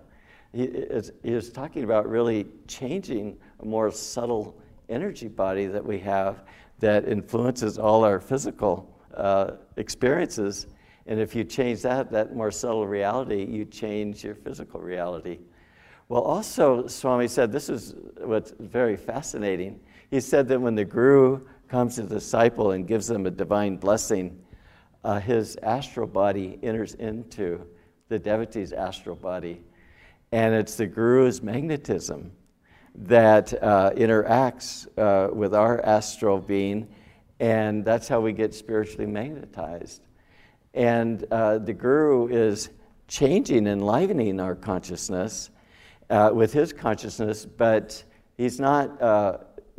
he, 0.52 1.32
was 1.32 1.50
talking 1.50 1.82
about 1.82 2.08
really 2.08 2.46
changing 2.68 3.36
a 3.60 3.64
more 3.64 3.90
subtle 3.90 4.56
energy 4.88 5.26
body 5.26 5.66
that 5.66 5.84
we 5.84 5.98
have 6.00 6.44
that 6.78 7.08
influences 7.08 7.78
all 7.78 8.04
our 8.04 8.20
physical 8.20 8.88
uh, 9.14 9.52
experiences. 9.76 10.66
And 11.06 11.18
if 11.18 11.34
you 11.34 11.44
change 11.44 11.82
that, 11.82 12.10
that 12.12 12.36
more 12.36 12.50
subtle 12.50 12.86
reality, 12.86 13.44
you 13.44 13.64
change 13.64 14.22
your 14.22 14.34
physical 14.34 14.80
reality. 14.80 15.38
Well, 16.08 16.22
also, 16.22 16.86
Swami 16.86 17.28
said 17.28 17.50
this 17.50 17.68
is 17.68 17.94
what's 18.18 18.52
very 18.60 18.96
fascinating. 18.96 19.80
He 20.10 20.20
said 20.20 20.46
that 20.48 20.60
when 20.60 20.74
the 20.74 20.84
guru 20.84 21.40
comes 21.68 21.96
to 21.96 22.02
the 22.02 22.16
disciple 22.16 22.72
and 22.72 22.86
gives 22.86 23.08
them 23.08 23.26
a 23.26 23.30
divine 23.30 23.76
blessing, 23.76 24.38
uh, 25.04 25.20
his 25.20 25.56
astral 25.62 26.06
body 26.06 26.58
enters 26.62 26.94
into 26.94 27.66
the 28.08 28.18
devotee's 28.18 28.72
astral 28.72 29.16
body. 29.16 29.60
And 30.32 30.54
it's 30.54 30.76
the 30.76 30.86
guru's 30.86 31.42
magnetism 31.42 32.32
that 32.96 33.52
uh, 33.62 33.90
interacts 33.96 34.86
uh, 34.98 35.32
with 35.32 35.54
our 35.54 35.84
astral 35.84 36.38
being, 36.38 36.88
and 37.40 37.84
that's 37.84 38.08
how 38.08 38.20
we 38.20 38.32
get 38.32 38.54
spiritually 38.54 39.06
magnetized. 39.06 40.02
And 40.72 41.24
uh, 41.30 41.58
the 41.58 41.72
guru 41.72 42.28
is 42.28 42.70
changing, 43.06 43.66
enlivening 43.66 44.40
our 44.40 44.54
consciousness 44.54 45.50
uh, 46.10 46.30
with 46.32 46.52
his 46.52 46.72
consciousness, 46.72 47.44
but 47.44 48.02
he's 48.36 48.58
not 48.58 49.00
uh, 49.00 49.38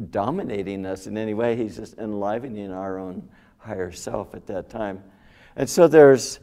dominating 0.09 0.85
us 0.85 1.07
in 1.07 1.17
any 1.17 1.33
way. 1.33 1.55
He's 1.55 1.75
just 1.75 1.97
enlivening 1.97 2.71
our 2.71 2.99
own 2.99 3.27
higher 3.57 3.91
self 3.91 4.35
at 4.35 4.45
that 4.47 4.69
time. 4.69 5.03
And 5.57 5.69
so 5.69 5.87
there's 5.87 6.39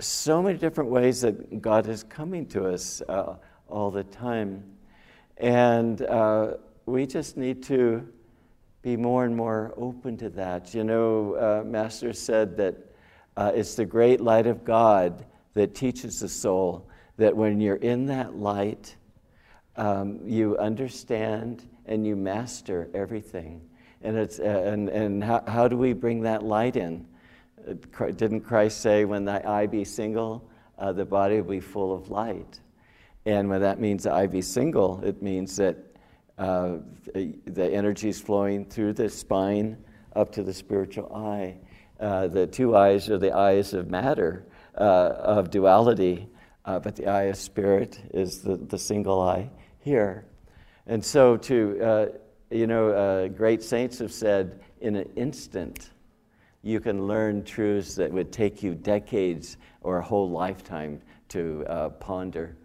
so 0.00 0.42
many 0.42 0.58
different 0.58 0.90
ways 0.90 1.20
that 1.20 1.62
God 1.62 1.88
is 1.88 2.02
coming 2.02 2.46
to 2.46 2.68
us 2.68 3.00
uh, 3.08 3.36
all 3.68 3.90
the 3.90 4.04
time. 4.04 4.64
And 5.36 6.02
uh, 6.02 6.54
we 6.86 7.06
just 7.06 7.36
need 7.36 7.62
to 7.64 8.06
be 8.82 8.96
more 8.96 9.24
and 9.24 9.36
more 9.36 9.74
open 9.76 10.16
to 10.16 10.30
that. 10.30 10.74
You 10.74 10.82
know, 10.82 11.34
uh, 11.34 11.64
Master 11.64 12.12
said 12.12 12.56
that 12.56 12.76
uh, 13.36 13.52
it's 13.54 13.76
the 13.76 13.84
great 13.84 14.20
light 14.20 14.46
of 14.48 14.64
God 14.64 15.24
that 15.54 15.74
teaches 15.74 16.18
the 16.20 16.28
soul 16.28 16.88
that 17.16 17.36
when 17.36 17.60
you're 17.60 17.76
in 17.76 18.06
that 18.06 18.36
light, 18.36 18.96
um, 19.76 20.20
you 20.24 20.56
understand 20.58 21.68
and 21.86 22.04
you 22.04 22.16
master 22.16 22.90
everything. 22.92 23.60
And, 24.02 24.16
it's, 24.16 24.40
uh, 24.40 24.42
and, 24.42 24.88
and 24.88 25.22
how, 25.22 25.44
how 25.46 25.68
do 25.68 25.76
we 25.76 25.92
bring 25.92 26.22
that 26.22 26.42
light 26.42 26.76
in? 26.76 27.06
Didn't 28.16 28.42
Christ 28.42 28.80
say, 28.80 29.04
when 29.04 29.24
thy 29.24 29.42
eye 29.46 29.66
be 29.66 29.84
single, 29.84 30.48
uh, 30.78 30.92
the 30.92 31.04
body 31.04 31.40
will 31.40 31.50
be 31.50 31.60
full 31.60 31.94
of 31.94 32.10
light? 32.10 32.60
And 33.26 33.48
when 33.48 33.60
that 33.60 33.80
means 33.80 34.04
the 34.04 34.12
eye 34.12 34.26
be 34.26 34.40
single, 34.40 35.00
it 35.04 35.22
means 35.22 35.56
that 35.56 35.76
uh, 36.38 36.78
the 37.14 37.70
energy 37.72 38.08
is 38.08 38.20
flowing 38.20 38.64
through 38.64 38.92
the 38.94 39.08
spine 39.08 39.76
up 40.14 40.30
to 40.32 40.42
the 40.42 40.54
spiritual 40.54 41.12
eye. 41.14 41.56
Uh, 42.00 42.28
the 42.28 42.46
two 42.46 42.76
eyes 42.76 43.10
are 43.10 43.18
the 43.18 43.32
eyes 43.32 43.74
of 43.74 43.90
matter, 43.90 44.46
uh, 44.76 45.14
of 45.18 45.50
duality, 45.50 46.28
uh, 46.64 46.78
but 46.78 46.94
the 46.94 47.06
eye 47.06 47.24
of 47.24 47.36
spirit 47.36 48.00
is 48.14 48.40
the, 48.40 48.56
the 48.56 48.78
single 48.78 49.20
eye 49.20 49.50
here. 49.80 50.24
And 50.86 51.04
so, 51.04 51.36
to, 51.36 51.80
uh, 51.82 52.06
you 52.50 52.66
know, 52.66 53.28
great 53.36 53.62
saints 53.62 53.98
have 53.98 54.12
said, 54.12 54.60
in 54.80 54.96
an 54.96 55.08
instant, 55.16 55.90
you 56.62 56.80
can 56.80 57.06
learn 57.06 57.44
truths 57.44 57.94
that 57.94 58.12
would 58.12 58.32
take 58.32 58.62
you 58.62 58.74
decades 58.74 59.56
or 59.80 59.98
a 59.98 60.02
whole 60.02 60.30
lifetime 60.30 61.00
to 61.28 61.64
uh, 61.68 61.88
ponder. 61.90 62.56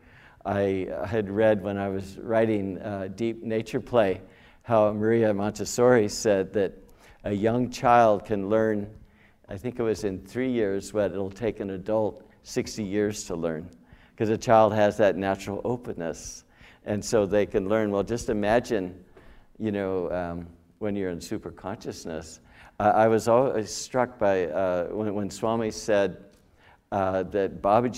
I 0.45 0.89
had 1.05 1.29
read 1.29 1.61
when 1.61 1.77
I 1.77 1.89
was 1.89 2.17
writing 2.17 2.79
uh, 2.79 3.07
Deep 3.15 3.43
Nature 3.43 3.79
Play 3.79 4.21
how 4.63 4.91
Maria 4.93 5.33
Montessori 5.33 6.07
said 6.07 6.53
that 6.53 6.73
a 7.25 7.33
young 7.33 7.69
child 7.69 8.25
can 8.25 8.49
learn, 8.49 8.89
I 9.49 9.57
think 9.57 9.77
it 9.77 9.83
was 9.83 10.05
in 10.05 10.19
three 10.25 10.51
years, 10.51 10.93
what 10.93 11.11
it'll 11.11 11.29
take 11.29 11.59
an 11.59 11.69
adult 11.71 12.25
60 12.43 12.83
years 12.83 13.25
to 13.25 13.35
learn. 13.35 13.69
Because 14.11 14.29
a 14.29 14.37
child 14.37 14.73
has 14.73 14.97
that 14.97 15.17
natural 15.17 15.61
openness. 15.65 16.45
And 16.85 17.03
so 17.03 17.25
they 17.25 17.45
can 17.45 17.67
learn. 17.67 17.91
Well, 17.91 18.03
just 18.03 18.29
imagine, 18.29 19.03
you 19.59 19.71
know, 19.71 20.11
um, 20.11 20.47
when 20.79 20.95
you're 20.95 21.11
in 21.11 21.21
super 21.21 21.51
consciousness. 21.51 22.39
Uh, 22.79 22.91
I 22.95 23.07
was 23.07 23.27
always 23.27 23.71
struck 23.71 24.17
by 24.17 24.47
uh, 24.47 24.87
when, 24.87 25.13
when 25.13 25.29
Swami 25.29 25.71
said, 25.71 26.23
uh, 26.93 27.23
that 27.23 27.51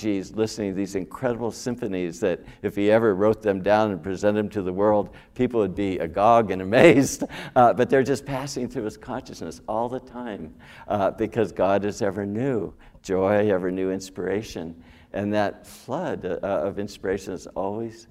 is 0.05 0.34
listening 0.38 0.72
to 0.72 0.75
these 0.77 0.96
incredible 0.96 1.51
symphonies 1.51 2.22
that 2.22 2.39
if 2.62 2.77
he 2.77 2.89
ever 2.89 3.13
wrote 3.13 3.41
them 3.41 3.62
down 3.62 3.91
and 3.91 4.01
presented 4.01 4.39
them 4.39 4.50
to 4.50 4.62
the 4.62 4.72
world, 4.72 5.13
people 5.34 5.60
would 5.60 5.75
be 5.75 5.98
agog 5.98 6.50
and 6.50 6.62
amazed. 6.62 7.25
Uh, 7.58 7.74
but 7.74 7.89
they're 7.89 8.03
just 8.03 8.25
passing 8.25 8.70
through 8.70 8.86
his 8.86 8.96
consciousness 8.96 9.60
all 9.67 9.89
the 9.89 10.00
time 10.00 10.55
uh, 10.88 11.12
because 11.12 11.51
God 11.51 11.84
is 11.84 12.01
ever 12.01 12.25
new, 12.25 12.74
joy, 13.01 13.51
ever 13.51 13.70
new 13.70 13.91
inspiration. 13.91 14.82
And 15.12 15.34
that 15.34 15.67
flood 15.67 16.25
uh, 16.25 16.38
of 16.41 16.79
inspiration 16.79 17.34
is 17.34 17.48
always 17.48 18.08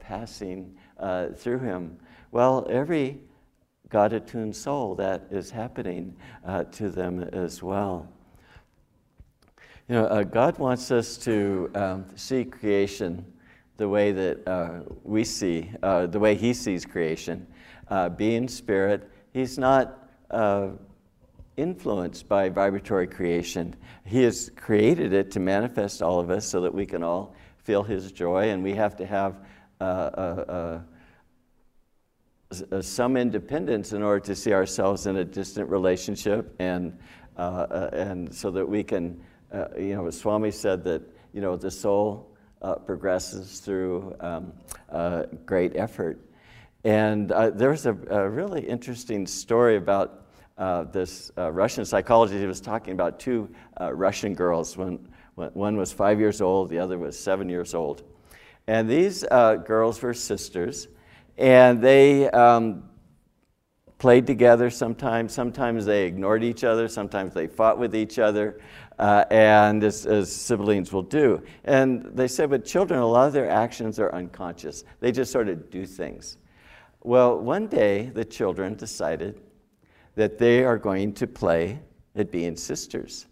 passing 0.00 0.74
through 1.36 1.58
him. 1.58 1.98
Well, 2.30 2.66
every 2.70 3.20
God 3.88 4.12
attuned 4.12 4.56
soul, 4.56 4.94
that 4.96 5.26
is 5.30 5.50
happening 5.50 6.16
to 6.72 6.90
them 6.90 7.22
as 7.22 7.62
well. 7.62 8.08
You 9.88 9.94
know, 9.94 10.06
uh, 10.06 10.24
God 10.24 10.58
wants 10.58 10.90
us 10.90 11.16
to 11.18 11.70
um, 11.76 12.06
see 12.16 12.44
creation 12.44 13.24
the 13.76 13.88
way 13.88 14.10
that 14.10 14.48
uh, 14.48 14.80
we 15.04 15.22
see, 15.22 15.70
uh, 15.80 16.06
the 16.06 16.18
way 16.18 16.34
He 16.34 16.54
sees 16.54 16.84
creation. 16.84 17.46
Uh, 17.88 18.08
being 18.08 18.48
spirit, 18.48 19.08
He's 19.32 19.58
not 19.58 20.08
uh, 20.32 20.70
influenced 21.56 22.28
by 22.28 22.48
vibratory 22.48 23.06
creation. 23.06 23.76
He 24.04 24.24
has 24.24 24.50
created 24.56 25.12
it 25.12 25.30
to 25.32 25.40
manifest 25.40 26.02
all 26.02 26.18
of 26.18 26.30
us 26.30 26.44
so 26.44 26.60
that 26.62 26.74
we 26.74 26.84
can 26.84 27.04
all 27.04 27.36
feel 27.62 27.84
His 27.84 28.10
joy, 28.10 28.50
and 28.50 28.64
we 28.64 28.74
have 28.74 28.96
to 28.96 29.06
have 29.06 29.38
uh, 29.80 30.80
some 32.80 33.16
independence 33.16 33.92
in 33.92 34.02
order 34.02 34.20
to 34.20 34.34
see 34.34 34.52
ourselves 34.52 35.06
in 35.06 35.16
a 35.16 35.24
distant 35.24 35.68
relationship, 35.68 36.54
and, 36.58 36.96
and 37.36 38.34
so 38.34 38.50
that 38.50 38.68
we 38.68 38.82
can 38.84 39.20
uh, 39.52 39.68
you 39.78 39.94
know, 39.94 40.10
Swami 40.10 40.50
said 40.50 40.82
that, 40.84 41.02
you 41.32 41.40
know, 41.40 41.56
the 41.56 41.70
soul 41.70 42.30
uh, 42.62 42.74
progresses 42.74 43.60
through 43.60 44.14
um, 44.20 44.52
uh, 44.90 45.24
great 45.44 45.76
effort. 45.76 46.20
And 46.84 47.30
uh, 47.32 47.50
there's 47.50 47.86
a, 47.86 47.96
a, 48.10 48.28
really 48.28 48.66
interesting 48.66 49.26
story 49.26 49.76
about 49.76 50.26
uh, 50.58 50.84
this 50.84 51.30
uh, 51.36 51.52
Russian 51.52 51.84
psychologist. 51.84 52.40
He 52.40 52.46
was 52.46 52.60
talking 52.60 52.92
about 52.92 53.20
two 53.20 53.48
Russian 53.80 54.34
girls. 54.34 54.76
When, 54.76 55.08
one 55.34 55.76
was 55.76 55.92
five 55.92 56.18
years 56.18 56.40
old, 56.40 56.70
the 56.70 56.78
other 56.78 56.98
was 56.98 57.18
seven 57.18 57.48
years 57.48 57.74
old. 57.74 58.02
And 58.66 58.88
these 58.88 59.22
girls 59.22 60.00
were 60.00 60.14
sisters, 60.14 60.88
and 61.38 61.80
they 61.82 62.30
um, 62.30 62.84
played 63.98 64.26
together 64.26 64.70
sometimes. 64.70 65.32
Sometimes 65.32 65.84
they 65.84 66.06
ignored 66.06 66.44
each 66.44 66.64
other. 66.64 66.88
Sometimes 66.88 67.34
they 67.34 67.46
fought 67.46 67.78
with 67.78 67.94
each 67.94 68.18
other 68.18 68.60
uh, 68.98 69.24
and 69.30 69.82
as, 69.84 70.06
as, 70.06 70.32
siblings 70.32 70.92
will 70.92 71.02
do. 71.02 71.42
And 71.64 72.04
they 72.14 72.28
said 72.28 72.50
with 72.50 72.64
children, 72.64 73.00
a 73.00 73.06
lot 73.06 73.26
of 73.26 73.32
their 73.32 73.48
actions 73.48 73.98
are 73.98 74.14
unconscious. 74.14 74.84
They 75.00 75.12
just 75.12 75.30
sort 75.32 75.48
of 75.48 75.70
do 75.70 75.84
things. 75.86 76.38
Well, 77.02 77.38
one 77.38 77.66
day 77.66 78.10
the 78.14 78.24
children 78.24 78.74
decided 78.74 79.40
that 80.14 80.38
they 80.38 80.64
are 80.64 80.78
going 80.78 81.12
to 81.14 81.26
play 81.26 81.80
at 82.14 82.30
being 82.30 82.56
sisters. 82.56 83.26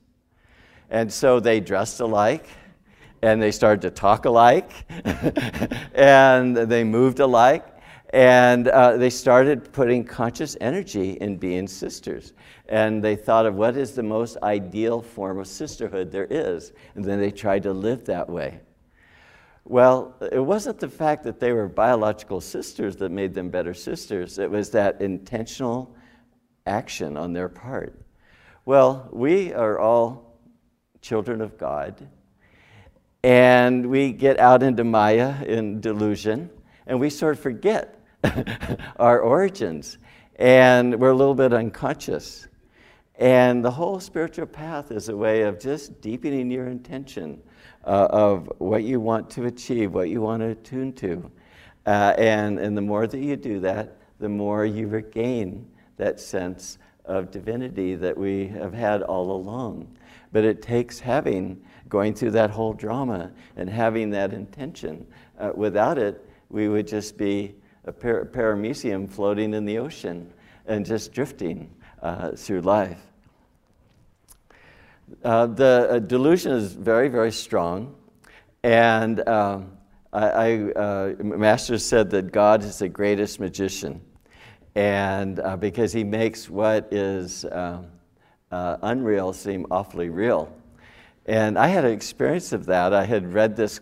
And 0.90 1.10
so 1.10 1.40
they 1.40 1.60
dressed 1.60 2.00
alike 2.00 2.46
and 3.22 3.40
they 3.40 3.50
started 3.50 3.80
to 3.82 3.90
talk 3.90 4.26
alike 4.26 4.70
and 5.94 6.56
they 6.56 6.84
moved 6.84 7.20
alike 7.20 7.66
and 8.14 8.68
uh, 8.68 8.96
they 8.96 9.10
started 9.10 9.72
putting 9.72 10.04
conscious 10.04 10.56
energy 10.60 11.14
in 11.20 11.36
being 11.36 11.66
sisters. 11.66 12.32
And 12.68 13.02
they 13.02 13.16
thought 13.16 13.44
of 13.44 13.56
what 13.56 13.76
is 13.76 13.96
the 13.96 14.04
most 14.04 14.36
ideal 14.40 15.02
form 15.02 15.40
of 15.40 15.48
sisterhood 15.48 16.12
there 16.12 16.28
is, 16.30 16.72
and 16.94 17.04
then 17.04 17.18
they 17.18 17.32
tried 17.32 17.64
to 17.64 17.72
live 17.72 18.04
that 18.04 18.30
way. 18.30 18.60
Well, 19.64 20.14
it 20.30 20.38
wasn't 20.38 20.78
the 20.78 20.88
fact 20.88 21.24
that 21.24 21.40
they 21.40 21.52
were 21.52 21.66
biological 21.66 22.40
sisters 22.40 22.94
that 22.96 23.10
made 23.10 23.34
them 23.34 23.50
better 23.50 23.74
sisters, 23.74 24.38
it 24.38 24.48
was 24.48 24.70
that 24.70 25.00
intentional 25.02 25.96
action 26.66 27.16
on 27.16 27.32
their 27.32 27.48
part. 27.48 28.00
Well, 28.64 29.08
we 29.10 29.52
are 29.52 29.80
all 29.80 30.38
children 31.00 31.40
of 31.40 31.58
God, 31.58 32.08
and 33.24 33.86
we 33.86 34.12
get 34.12 34.38
out 34.38 34.62
into 34.62 34.84
Maya 34.84 35.42
in 35.44 35.80
delusion, 35.80 36.48
and 36.86 37.00
we 37.00 37.10
sort 37.10 37.36
of 37.36 37.42
forget 37.42 38.02
our 38.96 39.20
origins, 39.20 39.98
and 40.36 40.98
we're 40.98 41.10
a 41.10 41.16
little 41.16 41.34
bit 41.34 41.52
unconscious. 41.52 42.48
And 43.16 43.64
the 43.64 43.70
whole 43.70 44.00
spiritual 44.00 44.46
path 44.46 44.90
is 44.90 45.08
a 45.08 45.16
way 45.16 45.42
of 45.42 45.60
just 45.60 46.00
deepening 46.00 46.50
your 46.50 46.66
intention 46.66 47.40
uh, 47.84 48.08
of 48.10 48.50
what 48.58 48.82
you 48.82 48.98
want 48.98 49.30
to 49.30 49.46
achieve, 49.46 49.92
what 49.92 50.08
you 50.08 50.20
want 50.20 50.40
to 50.42 50.48
attune 50.48 50.92
to. 50.94 51.30
Uh, 51.86 52.14
and, 52.18 52.58
and 52.58 52.76
the 52.76 52.82
more 52.82 53.06
that 53.06 53.18
you 53.18 53.36
do 53.36 53.60
that, 53.60 53.96
the 54.18 54.28
more 54.28 54.64
you 54.64 54.88
regain 54.88 55.68
that 55.96 56.18
sense 56.18 56.78
of 57.04 57.30
divinity 57.30 57.94
that 57.94 58.16
we 58.16 58.48
have 58.48 58.72
had 58.72 59.02
all 59.02 59.32
along. 59.32 59.86
But 60.32 60.44
it 60.44 60.62
takes 60.62 60.98
having, 60.98 61.62
going 61.88 62.14
through 62.14 62.32
that 62.32 62.50
whole 62.50 62.72
drama 62.72 63.30
and 63.56 63.68
having 63.68 64.10
that 64.10 64.32
intention. 64.32 65.06
Uh, 65.38 65.52
without 65.54 65.98
it, 65.98 66.26
we 66.48 66.68
would 66.68 66.88
just 66.88 67.16
be 67.16 67.54
a 67.86 67.92
par- 67.92 68.24
paramecium 68.24 69.10
floating 69.10 69.54
in 69.54 69.64
the 69.64 69.78
ocean 69.78 70.32
and 70.66 70.86
just 70.86 71.12
drifting 71.12 71.70
uh, 72.02 72.30
through 72.32 72.62
life. 72.62 73.00
Uh, 75.22 75.46
the 75.46 75.88
uh, 75.90 75.98
delusion 75.98 76.52
is 76.52 76.72
very, 76.72 77.08
very 77.08 77.32
strong. 77.32 77.94
And 78.62 79.26
um, 79.28 79.76
I, 80.12 80.28
I 80.28 80.58
uh, 80.72 81.14
Master 81.22 81.78
said 81.78 82.10
that 82.10 82.32
God 82.32 82.64
is 82.64 82.78
the 82.78 82.88
greatest 82.88 83.38
magician. 83.38 84.00
And 84.74 85.38
uh, 85.40 85.56
because 85.56 85.92
he 85.92 86.04
makes 86.04 86.48
what 86.48 86.92
is 86.92 87.44
um, 87.52 87.86
uh, 88.50 88.78
unreal 88.82 89.32
seem 89.32 89.66
awfully 89.70 90.08
real. 90.08 90.52
And 91.26 91.58
I 91.58 91.68
had 91.68 91.84
an 91.84 91.92
experience 91.92 92.52
of 92.52 92.66
that. 92.66 92.92
I 92.92 93.04
had 93.04 93.32
read 93.32 93.56
this 93.56 93.80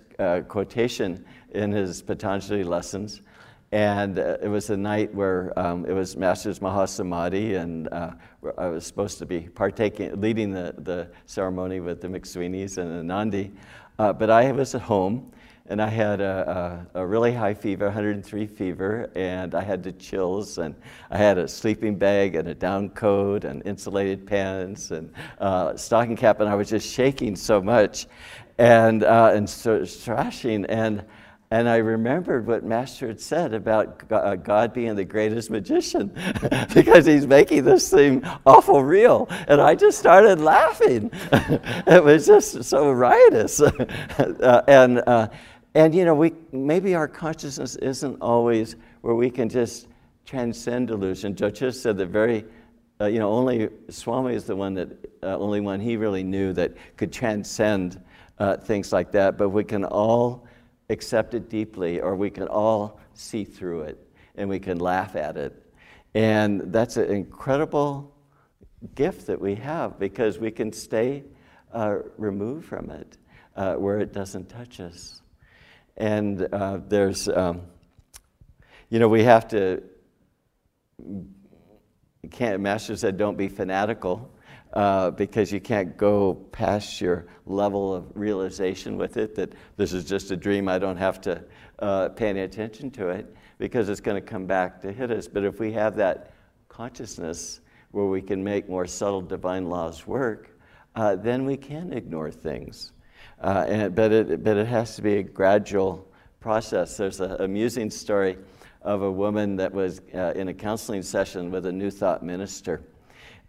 quotation 0.49 1.25
in 1.51 1.73
his 1.73 2.03
Patanjali 2.03 2.63
lessons 2.63 3.23
and 3.73 4.19
uh, 4.19 4.37
it 4.43 4.49
was 4.49 4.69
a 4.69 4.77
night 4.77 5.15
where 5.15 5.59
um, 5.59 5.87
it 5.87 5.95
was 5.95 6.15
Master's 6.15 6.59
Mahasamadhi, 6.59 7.57
and 7.57 7.89
uh, 7.91 8.11
I 8.59 8.67
was 8.67 8.87
supposed 8.87 9.19
to 9.19 9.27
be 9.27 9.41
partaking, 9.41 10.21
leading 10.21 10.53
the, 10.53 10.75
the 10.79 11.09
ceremony 11.25 11.81
with 11.81 12.03
the 12.03 12.09
McSweeneys 12.09 12.77
and 12.77 13.11
Anandi. 13.11 13.51
Uh, 13.99 14.13
but 14.13 14.29
I 14.29 14.53
was 14.53 14.75
at 14.75 14.83
home, 14.83 15.33
and 15.67 15.81
I 15.81 15.89
had 15.89 16.21
a, 16.21 16.87
a, 16.95 17.01
a, 17.01 17.07
really 17.07 17.33
high 17.33 17.55
fever, 17.55 17.87
103 17.87 18.47
fever, 18.47 19.11
and 19.15 19.55
I 19.55 19.63
had 19.63 19.83
the 19.83 19.93
chills, 19.93 20.59
and 20.59 20.75
I 21.11 21.17
had 21.17 21.39
a 21.39 21.49
sleeping 21.49 21.97
bag 21.97 22.35
and 22.35 22.49
a 22.49 22.55
down 22.55 22.91
coat 22.91 23.45
and 23.45 23.65
insulated 23.65 24.27
pants 24.27 24.91
and 24.91 25.11
uh, 25.39 25.77
stocking 25.77 26.17
cap, 26.17 26.41
and 26.41 26.49
I 26.49 26.57
was 26.57 26.69
just 26.69 26.93
shaking 26.93 27.37
so 27.37 27.63
much 27.63 28.07
and, 28.59 29.03
uh, 29.03 29.31
and 29.33 29.49
thrashing. 29.49 30.67
And 30.67 31.07
and 31.53 31.69
I 31.69 31.77
remembered 31.77 32.47
what 32.47 32.65
Master 32.65 33.09
had 33.09 33.21
said 33.21 33.53
about 33.53 34.11
uh, 34.11 34.37
God 34.37 34.73
being 34.73 34.95
the 34.95 35.05
greatest 35.05 35.51
magician 35.51 36.11
because 36.75 37.05
he's 37.05 37.27
making 37.27 37.65
this 37.65 37.87
seem 37.87 38.27
awful 38.47 38.83
real. 38.83 39.29
And 39.49 39.61
I 39.61 39.75
just 39.75 39.99
started 39.99 40.41
laughing. 40.41 41.11
it 41.33 42.03
was 42.03 42.25
just 42.25 42.65
so 42.65 42.91
riotous. 42.91 43.61
uh, 43.61 44.63
and, 44.67 45.03
uh, 45.07 45.29
and, 45.75 45.95
you 45.95 46.07
know, 46.07 46.15
we, 46.15 46.33
maybe 46.53 46.95
our 46.95 47.07
consciousness 47.07 47.77
isn't 47.77 48.17
always 48.23 48.77
where 49.03 49.15
we 49.15 49.29
can 49.29 49.51
just 49.51 49.89
transcend 50.25 50.89
delusion. 50.89 51.37
Joe 51.37 51.51
said 51.51 51.99
that 51.99 52.07
very, 52.07 52.47
uh, 52.99 53.09
you 53.09 53.19
know, 53.19 53.31
only 53.31 53.69
Swami 53.91 54.35
is 54.35 54.45
the 54.45 54.57
one 54.57 54.73
that, 54.73 54.89
uh, 55.23 55.37
only 55.37 55.61
one 55.61 55.81
he 55.81 55.99
really 55.99 56.23
knew 56.23 56.55
that 56.55 56.73
could 56.97 57.13
transcend 57.13 58.03
uh, 58.39 58.57
things 58.57 58.91
like 58.91 59.13
that. 59.13 59.37
But 59.37 59.51
we 59.51 59.65
can 59.65 59.85
all 59.85 60.47
accept 60.93 61.35
it 61.35 61.51
deeply, 61.51 62.01
or 62.01 62.15
we 62.15 62.31
can 62.31 62.47
all 62.49 63.01
see 63.15 63.45
through 63.45 63.83
it 63.83 63.99
and 64.37 64.49
we 64.49 64.61
can 64.61 64.79
laugh 64.79 65.17
at 65.17 65.37
it. 65.37 65.53
And 66.15 66.73
that's 66.73 66.97
an 66.97 67.11
incredible 67.11 68.15
gift 68.95 69.27
that 69.27 69.41
we 69.41 69.55
have 69.57 69.99
because 69.99 70.39
we 70.39 70.51
can 70.51 70.73
stay 70.73 71.25
uh, 71.73 71.97
removed 72.19 72.67
from 72.67 72.91
it 72.91 73.19
uh, 73.57 73.75
where 73.75 73.99
it 73.99 74.13
doesn't 74.13 74.49
touch 74.49 74.81
us. 74.81 75.23
And 75.97 76.49
uh, 76.53 76.81
there's, 76.89 77.29
um, 77.29 77.63
you 78.89 78.99
know, 78.99 79.09
we 79.09 79.25
have 79.25 79.49
to, 79.49 79.83
can't, 82.31 82.61
Master 82.61 82.97
said, 82.97 83.17
don't 83.17 83.37
be 83.37 83.49
fanatical 83.49 84.31
uh, 84.73 85.11
because 85.11 85.53
you 85.53 85.61
can't 85.61 85.97
go 85.97 86.35
past 86.53 87.01
your 87.01 87.27
level 87.47 87.95
of 87.95 88.07
realization 88.15 88.97
with 88.97 89.17
it 89.17 89.35
that 89.35 89.53
this 89.77 89.93
is 89.93 90.05
just 90.05 90.31
a 90.31 90.37
dream, 90.37 90.69
I 90.69 90.79
don't 90.79 90.97
have 90.97 91.21
to 91.23 91.45
uh, 91.79 92.09
pay 92.11 92.29
any 92.29 92.41
attention 92.41 92.91
to 92.93 93.09
it 93.09 93.35
because 93.59 93.89
it's 93.89 94.01
going 94.01 94.23
to 94.23 94.27
come 94.27 94.47
back 94.47 94.81
to 94.83 94.93
hit 94.93 95.11
us. 95.11 95.29
But 95.29 95.45
if 95.45 95.61
we 95.61 95.73
have 95.73 95.97
that 95.97 96.33
consciousness 96.69 97.61
where 97.91 98.07
we 98.07 98.23
can 98.23 98.43
make 98.43 98.69
more 98.69 98.87
subtle 98.87 99.21
divine 99.21 99.69
laws 99.69 100.07
work, 100.07 100.59
uh, 100.95 101.17
then 101.17 101.45
we 101.45 101.57
can 101.57 101.93
ignore 101.93 102.31
things. 102.31 102.93
Uh, 103.41 103.65
and, 103.69 103.95
but, 103.95 104.13
it, 104.13 104.45
but 104.45 104.57
it 104.57 104.67
has 104.67 104.97
to 104.97 105.03
be 105.03 105.19
a 105.19 105.23
gradual 105.23 106.09
process. 106.41 106.97
There's 106.97 107.21
an 107.21 107.41
amusing 107.41 107.91
story 107.91 108.39
of 108.83 109.03
a 109.03 109.11
woman 109.11 109.57
that 109.57 109.73
was 109.73 110.01
uh, 110.15 110.33
in 110.35 110.49
a 110.49 110.55
counseling 110.55 111.03
session 111.03 111.51
with 111.51 111.67
a 111.67 111.73
New 111.73 111.91
Thought 111.91 112.23
minister. 112.23 112.83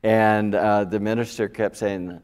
And 0.04 0.54
uh, 0.54 0.84
the 0.84 1.00
minister 1.00 1.48
kept 1.48 1.78
saying, 1.78 2.20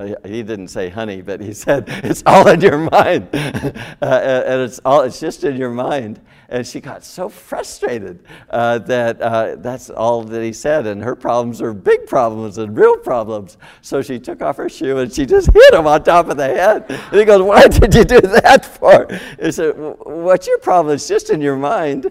uh, 0.00 0.14
he 0.24 0.44
didn't 0.44 0.68
say 0.68 0.88
honey, 0.88 1.20
but 1.20 1.40
he 1.40 1.52
said, 1.52 1.84
it's 2.04 2.22
all 2.24 2.46
in 2.48 2.60
your 2.60 2.78
mind. 2.78 3.28
uh, 3.34 4.42
and 4.46 4.62
it's, 4.62 4.78
all, 4.84 5.02
it's 5.02 5.18
just 5.18 5.42
in 5.42 5.56
your 5.56 5.70
mind. 5.70 6.20
And 6.50 6.64
she 6.64 6.80
got 6.80 7.04
so 7.04 7.28
frustrated 7.28 8.24
uh, 8.48 8.78
that 8.78 9.20
uh, 9.20 9.56
that's 9.56 9.90
all 9.90 10.22
that 10.22 10.42
he 10.42 10.52
said. 10.52 10.86
And 10.86 11.02
her 11.02 11.16
problems 11.16 11.60
are 11.60 11.74
big 11.74 12.06
problems 12.06 12.58
and 12.58 12.76
real 12.76 12.96
problems. 12.96 13.58
So 13.82 14.00
she 14.00 14.20
took 14.20 14.40
off 14.40 14.56
her 14.56 14.68
shoe 14.68 14.98
and 14.98 15.12
she 15.12 15.26
just 15.26 15.52
hit 15.52 15.74
him 15.74 15.86
on 15.86 16.04
top 16.04 16.28
of 16.28 16.36
the 16.36 16.46
head. 16.46 16.86
And 16.88 17.18
he 17.18 17.24
goes, 17.24 17.42
Why 17.42 17.66
did 17.66 17.92
you 17.94 18.04
do 18.04 18.20
that 18.20 18.64
for? 18.64 19.08
He 19.38 19.52
said, 19.52 19.72
What's 19.76 20.46
your 20.46 20.58
problem? 20.58 20.94
It's 20.94 21.08
just 21.08 21.28
in 21.28 21.40
your 21.40 21.56
mind. 21.56 22.04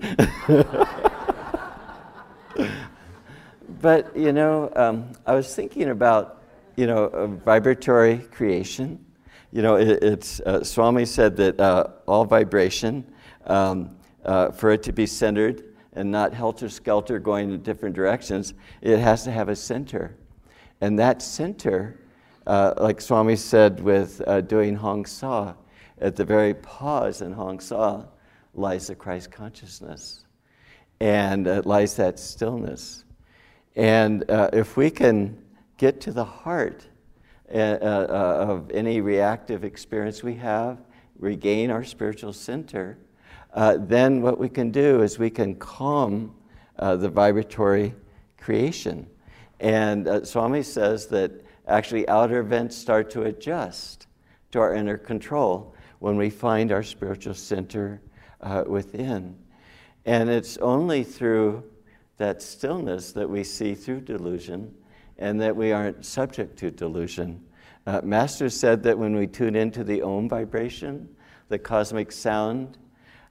but, 3.82 4.16
you 4.16 4.32
know, 4.32 4.72
um, 4.76 5.12
I 5.26 5.34
was 5.34 5.54
thinking 5.56 5.90
about 5.90 6.38
you 6.78 6.86
know, 6.86 7.40
vibratory 7.44 8.20
creation. 8.20 9.04
You 9.52 9.64
know, 9.64 9.76
it, 9.76 10.04
it's, 10.04 10.40
uh, 10.42 10.64
Swami 10.64 11.06
said 11.06 11.36
that 11.38 11.60
uh, 11.60 11.88
all 12.08 12.24
vibration, 12.24 13.04
um, 13.48 13.98
uh, 14.24 14.52
for 14.52 14.72
it 14.72 14.84
to 14.84 14.94
be 14.94 15.08
centered 15.08 15.74
and 15.94 16.12
not 16.12 16.34
helter 16.34 16.70
skelter 16.70 17.18
going 17.18 17.52
in 17.52 17.62
different 17.64 17.96
directions, 17.96 18.54
it 18.82 19.00
has 19.00 19.24
to 19.24 19.32
have 19.32 19.50
a 19.50 19.56
center. 19.56 20.16
And 20.80 21.00
that 21.00 21.24
center, 21.24 22.00
uh, 22.46 22.76
like 22.78 23.02
Swami 23.02 23.36
said 23.36 23.80
with 23.80 24.22
uh, 24.28 24.42
doing 24.42 24.76
Hong-Sau, 24.76 25.56
at 26.00 26.16
the 26.16 26.26
very 26.26 26.54
pause 26.54 27.24
in 27.24 27.34
Hong-Sau 27.34 28.08
lies 28.54 28.86
the 28.86 28.96
Christ 28.96 29.32
consciousness. 29.32 30.26
And 31.00 31.66
lies 31.66 31.96
that 31.96 32.20
stillness. 32.20 33.04
And 33.78 34.26
if 34.28 34.76
we 34.76 34.90
can 34.90 35.38
get 35.78 36.02
to 36.02 36.12
the 36.12 36.26
heart 36.26 36.86
uh, 37.54 37.58
uh, 37.58 38.46
of 38.50 38.72
any 38.72 39.00
reactive 39.00 39.64
experience 39.64 40.22
we 40.22 40.36
have, 40.36 40.80
regain 41.18 41.72
our 41.72 41.84
spiritual 41.84 42.34
center, 42.34 42.98
uh, 43.54 43.78
then 43.80 44.22
what 44.22 44.38
we 44.38 44.50
can 44.50 44.72
do 44.72 45.02
is 45.02 45.18
we 45.18 45.30
can 45.30 45.56
calm 45.56 46.36
uh, 46.78 46.96
the 46.96 47.10
vibratory 47.10 47.94
creation. 48.38 49.08
And 49.60 50.08
uh, 50.08 50.26
Swami 50.26 50.64
says 50.64 51.08
that 51.08 51.32
actually 51.68 52.08
outer 52.10 52.40
events 52.40 52.76
start 52.76 53.10
to 53.12 53.24
adjust 53.24 54.08
to 54.52 54.60
our 54.60 54.76
inner 54.76 54.98
control 54.98 55.74
when 56.00 56.18
we 56.18 56.30
find 56.30 56.72
our 56.72 56.84
spiritual 56.84 57.34
center 57.34 58.02
uh, 58.42 58.64
within. 58.68 59.36
And 60.06 60.30
it's 60.30 60.58
only 60.58 61.04
through 61.04 61.64
that 62.18 62.42
stillness 62.42 63.12
that 63.14 63.30
we 63.30 63.44
see 63.44 63.76
through 63.76 64.02
delusion 64.02 64.74
and 65.18 65.40
that 65.42 65.56
we 65.56 65.72
aren't 65.72 66.06
subject 66.06 66.58
to 66.60 66.72
delusion. 66.72 67.44
Uh, 67.86 68.02
Master 68.04 68.50
said 68.50 68.84
that 68.84 68.98
when 68.98 69.16
we 69.16 69.28
tune 69.28 69.56
into 69.56 69.84
the 69.84 70.02
Om 70.02 70.28
vibration, 70.28 71.08
the 71.50 71.58
cosmic 71.58 72.12
sound, 72.12 72.78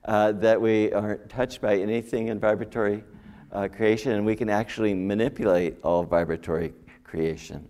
uh, 0.05 0.33
that 0.33 0.61
we 0.61 0.93
aren't 0.93 1.29
touched 1.29 1.61
by 1.61 1.77
anything 1.77 2.29
in 2.29 2.39
vibratory 2.39 3.05
uh, 3.53 3.69
creation, 3.69 4.13
and 4.13 4.25
we 4.25 4.37
can 4.37 4.49
actually 4.49 4.95
manipulate 4.95 5.77
all 5.83 6.05
vibratory 6.05 6.73
creation. 7.05 7.69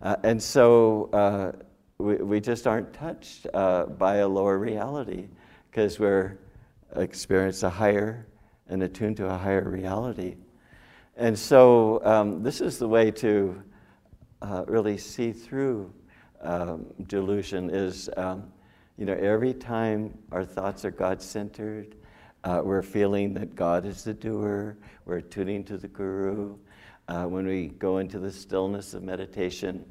Uh, 0.00 0.16
and 0.22 0.42
so 0.42 1.08
uh, 1.12 1.52
we, 1.98 2.16
we, 2.16 2.40
just 2.40 2.66
aren't 2.66 2.92
touched 2.92 3.46
uh, 3.54 3.86
by 3.86 4.16
a 4.16 4.28
lower 4.28 4.58
reality 4.58 5.28
because 5.70 5.98
we're 5.98 6.38
experiencing 6.96 7.68
a 7.68 7.70
higher 7.70 8.26
and 8.68 8.82
attuned 8.82 9.16
to 9.16 9.26
a 9.26 9.38
higher 9.38 9.68
reality. 9.68 10.36
And 11.16 11.38
so 11.38 12.00
um, 12.04 12.42
this 12.42 12.60
is 12.60 12.78
the 12.78 12.88
way 12.88 13.10
to 13.10 13.62
uh, 14.40 14.64
really 14.66 14.96
see 14.96 15.32
through 15.32 15.92
um, 16.40 16.86
delusion 17.06 17.70
is, 17.70 18.08
um, 18.16 18.50
you 18.96 19.04
know, 19.04 19.14
every 19.14 19.52
time 19.52 20.16
our 20.32 20.44
thoughts 20.44 20.84
are 20.84 20.90
God-centered, 20.90 21.96
uh, 22.44 22.62
we're 22.64 22.82
feeling 22.82 23.34
that 23.34 23.54
God 23.54 23.84
is 23.84 24.04
the 24.04 24.14
doer, 24.14 24.76
we're 25.04 25.20
tuning 25.20 25.64
to 25.64 25.76
the 25.76 25.88
Guru. 25.88 26.56
Uh, 27.08 27.24
when 27.24 27.46
we 27.46 27.68
go 27.68 27.98
into 27.98 28.18
the 28.18 28.32
stillness 28.32 28.94
of 28.94 29.02
meditation, 29.02 29.84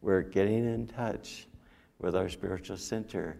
we're 0.00 0.22
getting 0.22 0.64
in 0.64 0.86
touch 0.86 1.46
with 1.98 2.16
our 2.16 2.28
spiritual 2.28 2.76
center 2.76 3.38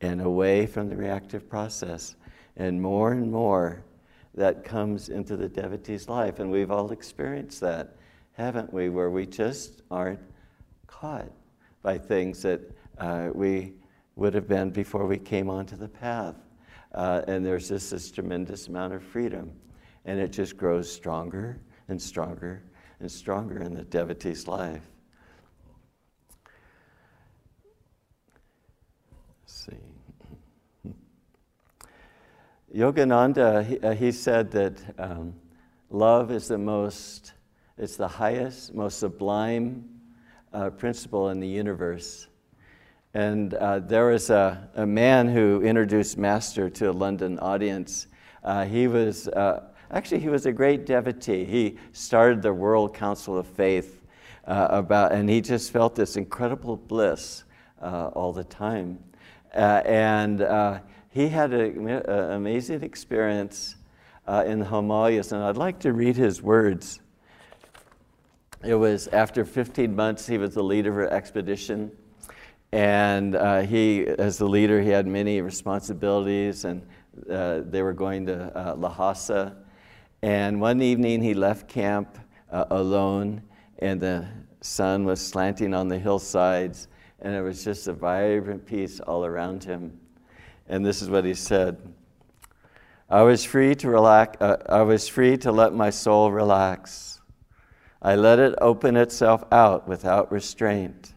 and 0.00 0.22
away 0.22 0.66
from 0.66 0.88
the 0.88 0.96
reactive 0.96 1.48
process. 1.48 2.16
And 2.56 2.80
more 2.80 3.12
and 3.12 3.30
more, 3.30 3.84
that 4.34 4.64
comes 4.64 5.08
into 5.08 5.36
the 5.36 5.48
devotee's 5.48 6.08
life. 6.08 6.38
And 6.38 6.50
we've 6.50 6.70
all 6.70 6.92
experienced 6.92 7.60
that, 7.60 7.96
haven't 8.32 8.72
we? 8.72 8.88
Where 8.88 9.10
we 9.10 9.26
just 9.26 9.82
aren't 9.90 10.20
caught 10.86 11.30
by 11.82 11.98
things 11.98 12.42
that 12.42 12.60
uh, 12.98 13.30
we 13.34 13.74
would 14.16 14.34
have 14.34 14.46
been 14.46 14.70
before 14.70 15.06
we 15.06 15.18
came 15.18 15.48
onto 15.48 15.76
the 15.76 15.88
path. 15.88 16.36
Uh, 16.94 17.22
and 17.26 17.44
there's 17.44 17.68
just 17.68 17.90
this 17.90 18.10
tremendous 18.10 18.68
amount 18.68 18.92
of 18.92 19.02
freedom. 19.02 19.50
And 20.04 20.18
it 20.18 20.28
just 20.28 20.56
grows 20.56 20.90
stronger 20.92 21.60
and 21.88 22.00
stronger 22.00 22.62
and 23.00 23.10
stronger 23.10 23.62
in 23.62 23.74
the 23.74 23.82
devotee's 23.84 24.46
life. 24.46 24.82
Yogananda, 32.74 33.64
he, 33.64 33.80
uh, 33.80 33.94
he 33.94 34.12
said 34.12 34.52
that 34.52 34.80
um, 34.96 35.34
love 35.90 36.30
is 36.30 36.46
the 36.46 36.58
most, 36.58 37.32
it's 37.76 37.96
the 37.96 38.06
highest, 38.06 38.74
most 38.74 39.00
sublime 39.00 39.84
uh, 40.52 40.70
principle 40.70 41.30
in 41.30 41.40
the 41.40 41.48
universe. 41.48 42.28
And 43.12 43.54
uh, 43.54 43.80
there 43.80 44.06
was 44.06 44.30
a, 44.30 44.68
a 44.76 44.86
man 44.86 45.28
who 45.28 45.62
introduced 45.62 46.16
Master 46.16 46.70
to 46.70 46.90
a 46.90 46.92
London 46.92 47.40
audience. 47.40 48.06
Uh, 48.44 48.64
he 48.66 48.86
was, 48.86 49.26
uh, 49.26 49.64
actually, 49.90 50.20
he 50.20 50.28
was 50.28 50.46
a 50.46 50.52
great 50.52 50.86
devotee. 50.86 51.44
He 51.44 51.76
started 51.90 52.40
the 52.40 52.52
World 52.52 52.94
Council 52.94 53.36
of 53.36 53.48
Faith 53.48 54.06
uh, 54.44 54.68
about, 54.70 55.10
and 55.10 55.28
he 55.28 55.40
just 55.40 55.72
felt 55.72 55.96
this 55.96 56.16
incredible 56.16 56.76
bliss 56.76 57.42
all 57.82 58.32
the 58.32 58.44
time. 58.44 59.00
and 59.52 60.40
he 61.10 61.28
had 61.28 61.52
an 61.52 62.08
amazing 62.08 62.82
experience 62.84 63.74
uh, 64.28 64.44
in 64.46 64.60
the 64.60 64.64
Himalayas, 64.64 65.32
and 65.32 65.42
I'd 65.42 65.56
like 65.56 65.80
to 65.80 65.92
read 65.92 66.16
his 66.16 66.40
words. 66.40 67.00
It 68.62 68.76
was 68.76 69.08
after 69.08 69.44
15 69.44 69.94
months, 69.96 70.26
he 70.26 70.38
was 70.38 70.54
the 70.54 70.62
leader 70.62 71.02
of 71.02 71.10
an 71.10 71.16
expedition. 71.16 71.90
And 72.70 73.34
uh, 73.34 73.62
he, 73.62 74.06
as 74.06 74.38
the 74.38 74.46
leader, 74.46 74.80
he 74.80 74.90
had 74.90 75.08
many 75.08 75.40
responsibilities, 75.40 76.64
and 76.64 76.86
uh, 77.28 77.62
they 77.64 77.82
were 77.82 77.92
going 77.92 78.26
to 78.26 78.56
uh, 78.56 78.76
Lhasa. 78.76 79.56
And 80.22 80.60
one 80.60 80.80
evening, 80.80 81.22
he 81.22 81.34
left 81.34 81.66
camp 81.68 82.18
uh, 82.52 82.66
alone, 82.70 83.42
and 83.80 84.00
the 84.00 84.28
sun 84.60 85.04
was 85.04 85.20
slanting 85.26 85.74
on 85.74 85.88
the 85.88 85.98
hillsides, 85.98 86.86
and 87.18 87.34
it 87.34 87.42
was 87.42 87.64
just 87.64 87.88
a 87.88 87.92
vibrant 87.92 88.64
peace 88.64 89.00
all 89.00 89.24
around 89.24 89.64
him. 89.64 89.99
And 90.70 90.86
this 90.86 91.02
is 91.02 91.10
what 91.10 91.24
he 91.24 91.34
said 91.34 91.76
I 93.10 93.22
was 93.22 93.44
free 93.44 93.74
to 93.74 93.90
relax, 93.90 94.40
uh, 94.40 94.56
I 94.68 94.82
was 94.82 95.08
free 95.08 95.36
to 95.38 95.50
let 95.50 95.74
my 95.74 95.90
soul 95.90 96.30
relax. 96.30 97.20
I 98.00 98.14
let 98.14 98.38
it 98.38 98.54
open 98.62 98.96
itself 98.96 99.44
out 99.50 99.88
without 99.88 100.30
restraint. 100.30 101.12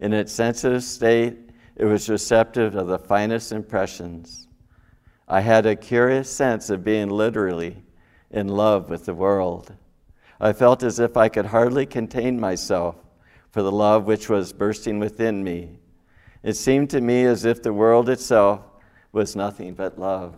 In 0.00 0.14
its 0.14 0.32
sensitive 0.32 0.82
state, 0.82 1.36
it 1.76 1.84
was 1.84 2.08
receptive 2.08 2.74
of 2.74 2.88
the 2.88 2.98
finest 2.98 3.52
impressions. 3.52 4.48
I 5.28 5.42
had 5.42 5.66
a 5.66 5.76
curious 5.76 6.30
sense 6.30 6.70
of 6.70 6.82
being 6.82 7.10
literally 7.10 7.82
in 8.30 8.48
love 8.48 8.88
with 8.88 9.04
the 9.04 9.14
world. 9.14 9.74
I 10.40 10.54
felt 10.54 10.82
as 10.82 10.98
if 10.98 11.18
I 11.18 11.28
could 11.28 11.46
hardly 11.46 11.84
contain 11.84 12.40
myself 12.40 12.96
for 13.50 13.62
the 13.62 13.70
love 13.70 14.06
which 14.06 14.30
was 14.30 14.54
bursting 14.54 14.98
within 14.98 15.44
me. 15.44 15.78
It 16.42 16.56
seemed 16.56 16.88
to 16.90 17.02
me 17.02 17.24
as 17.24 17.44
if 17.44 17.62
the 17.62 17.74
world 17.74 18.08
itself 18.08 18.69
was 19.12 19.34
nothing 19.34 19.74
but 19.74 19.98
love. 19.98 20.34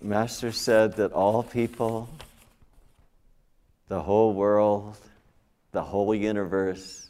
Master 0.00 0.52
said 0.52 0.94
that 0.96 1.12
all 1.12 1.42
people, 1.42 2.10
the 3.88 4.02
whole 4.02 4.34
world, 4.34 4.98
the 5.72 5.82
whole 5.82 6.14
universe 6.14 7.08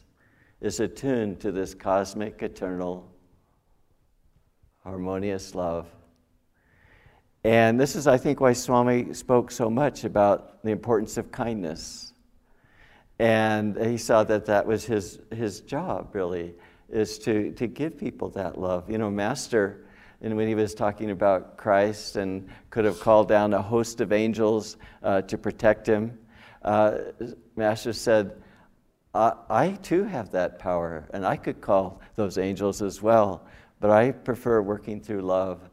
is 0.61 0.79
attuned 0.79 1.39
to 1.41 1.51
this 1.51 1.73
cosmic, 1.73 2.41
eternal, 2.41 3.11
harmonious 4.83 5.53
love. 5.53 5.87
And 7.43 7.79
this 7.79 7.95
is, 7.95 8.07
I 8.07 8.17
think, 8.17 8.39
why 8.39 8.53
Swami 8.53 9.13
spoke 9.13 9.51
so 9.51 9.69
much 9.69 10.03
about 10.03 10.63
the 10.63 10.71
importance 10.71 11.17
of 11.17 11.31
kindness. 11.31 12.13
And 13.19 13.77
he 13.77 13.97
saw 13.97 14.23
that 14.23 14.45
that 14.45 14.65
was 14.65 14.85
his, 14.85 15.19
his 15.31 15.61
job, 15.61 16.09
really, 16.13 16.55
is 16.89 17.17
to, 17.19 17.51
to 17.53 17.67
give 17.67 17.97
people 17.97 18.29
that 18.29 18.59
love. 18.59 18.89
You 18.89 18.97
know, 18.97 19.09
Master, 19.09 19.85
and 20.21 20.35
when 20.35 20.47
he 20.47 20.55
was 20.55 20.73
talking 20.73 21.11
about 21.11 21.57
Christ 21.57 22.15
and 22.15 22.47
could 22.69 22.85
have 22.85 22.99
called 22.99 23.27
down 23.27 23.53
a 23.53 23.61
host 23.61 24.01
of 24.01 24.11
angels 24.11 24.77
uh, 25.03 25.21
to 25.23 25.37
protect 25.37 25.87
him, 25.87 26.17
uh, 26.61 26.97
Master 27.55 27.93
said, 27.93 28.41
I, 29.13 29.33
I 29.49 29.71
too 29.81 30.03
have 30.03 30.31
that 30.31 30.59
power, 30.59 31.07
and 31.13 31.25
I 31.25 31.37
could 31.37 31.61
call 31.61 32.01
those 32.15 32.37
angels 32.37 32.81
as 32.81 33.01
well, 33.01 33.45
but 33.79 33.91
I 33.91 34.11
prefer 34.11 34.61
working 34.61 34.99
through 34.99 35.21
love 35.21 35.69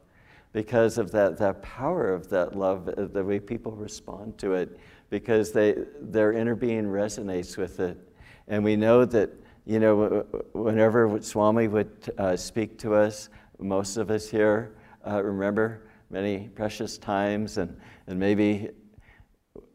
because 0.53 0.99
of 0.99 1.11
that, 1.13 1.39
that 1.39 1.63
power 1.63 2.13
of 2.13 2.29
that 2.29 2.55
love, 2.57 2.89
uh, 2.89 3.07
the 3.07 3.25
way 3.25 3.41
people 3.41 3.73
respond 3.73 4.39
to 4.39 4.55
it, 4.55 4.79
because 5.09 5.53
they, 5.53 5.77
their 6.01 6.33
inner 6.33 6.55
being 6.55 6.85
resonates 6.85 7.57
with 7.57 7.81
it. 7.81 7.99
And 8.49 8.63
we 8.63 8.77
know 8.77 9.05
that, 9.07 9.31
you 9.67 9.79
know, 9.79 10.27
whenever 10.53 11.19
Swami 11.23 11.69
would 11.69 12.13
uh, 12.19 12.37
speak 12.37 12.79
to 12.79 12.95
us, 12.95 13.29
most 13.59 13.97
of 13.97 14.11
us 14.11 14.29
here 14.29 14.75
uh, 15.07 15.23
remember 15.23 15.89
many 16.11 16.49
precious 16.49 16.99
times, 16.99 17.59
and, 17.59 17.77
and 18.07 18.19
maybe 18.19 18.71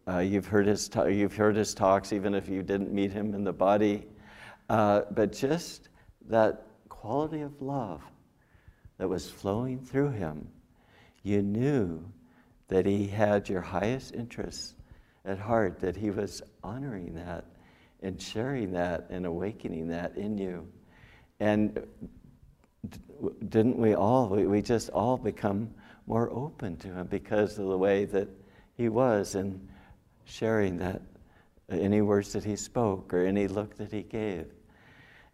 uh, 0.08 0.20
you've, 0.20 0.48
heard 0.48 0.68
his 0.68 0.88
ta- 0.88 1.06
you've 1.06 1.36
heard 1.36 1.56
his 1.56 1.74
talks, 1.74 2.14
even 2.14 2.34
if 2.34 2.48
you 2.48 2.64
didn't 2.64 2.92
meet 2.92 3.12
him 3.12 3.34
in 3.34 3.44
the 3.44 3.54
body. 3.54 4.06
Uh, 4.70 5.02
but 5.12 5.32
just 5.32 5.90
that 6.28 6.68
quality 6.90 7.42
of 7.42 7.62
love 7.62 8.02
that 8.98 9.08
was 9.08 9.30
flowing 9.30 9.80
through 9.80 10.10
him 10.10 10.48
you 11.28 11.42
knew 11.42 12.04
that 12.70 12.86
He 12.86 13.06
had 13.08 13.50
your 13.50 13.62
highest 13.62 14.16
interests 14.16 14.76
at 15.26 15.38
heart, 15.38 15.80
that 15.82 15.98
He 15.98 16.10
was 16.10 16.42
honoring 16.64 17.14
that 17.16 17.46
and 18.02 18.22
sharing 18.22 18.72
that 18.74 19.08
and 19.10 19.26
awakening 19.26 19.88
that 19.90 20.16
in 20.18 20.38
you. 20.38 20.68
And 21.40 21.86
didn't 23.50 23.78
we 23.78 23.96
all, 23.96 24.30
we 24.30 24.62
just 24.62 24.90
all 24.90 25.18
become 25.18 25.74
more 26.06 26.30
open 26.32 26.78
to 26.78 26.88
Him 26.88 27.08
because 27.08 27.58
of 27.58 27.68
the 27.68 27.78
way 27.78 28.06
that 28.06 28.30
He 28.76 28.90
was 28.90 29.36
and 29.36 29.68
sharing 30.26 30.78
that, 30.78 31.02
any 31.70 32.02
words 32.02 32.34
that 32.34 32.44
He 32.44 32.56
spoke 32.56 33.14
or 33.14 33.26
any 33.26 33.48
look 33.48 33.76
that 33.78 33.92
He 33.92 34.04
gave. 34.04 34.48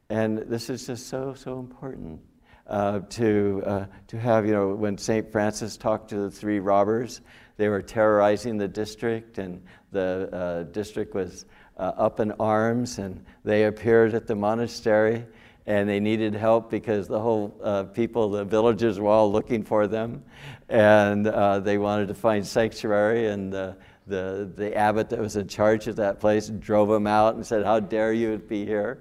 And 0.10 0.40
this 0.40 0.70
is 0.70 0.88
just 0.88 1.08
so, 1.08 1.34
so 1.34 1.60
important 1.60 2.22
uh, 2.68 3.02
to, 3.10 3.64
uh, 3.66 3.86
to 4.08 4.20
have, 4.20 4.46
you 4.46 4.54
know, 4.54 4.74
when 4.74 4.98
St. 4.98 5.32
Francis 5.32 5.78
talked 5.78 6.10
to 6.10 6.18
the 6.18 6.32
three 6.32 6.60
robbers, 6.60 7.22
they 7.58 7.68
were 7.68 7.82
terrorizing 7.82 8.58
the 8.58 8.68
district, 8.68 9.38
and 9.38 9.64
the 9.92 10.30
uh, 10.34 10.64
district 10.72 11.14
was 11.14 11.46
uh, 11.78 11.94
up 11.98 12.20
in 12.20 12.32
arms, 12.34 13.00
and 13.00 13.24
they 13.44 13.66
appeared 13.66 14.14
at 14.14 14.28
the 14.28 14.36
monastery, 14.36 15.26
and 15.66 15.88
they 15.88 16.00
needed 16.00 16.34
help 16.34 16.70
because 16.70 17.08
the 17.08 17.20
whole 17.20 17.56
uh, 17.64 17.84
people, 17.84 18.30
the 18.30 18.46
villagers, 18.46 19.00
were 19.00 19.10
all 19.10 19.32
looking 19.32 19.64
for 19.64 19.88
them, 19.88 20.24
and 20.70 21.28
uh, 21.28 21.60
they 21.60 21.78
wanted 21.78 22.08
to 22.08 22.14
find 22.14 22.46
sanctuary, 22.46 23.28
and 23.28 23.54
the, 23.54 23.76
the, 24.08 24.76
abbot 24.76 25.10
that 25.10 25.20
was 25.20 25.36
in 25.36 25.48
charge 25.48 25.88
of 25.88 25.96
that 25.96 26.20
place 26.20 26.50
drove 26.50 26.90
them 26.90 27.08
out 27.08 27.36
and 27.36 27.46
said, 27.46 27.64
How 27.64 27.80
dare 27.80 28.14
you 28.14 28.38
be 28.38 28.66
here? 28.66 29.00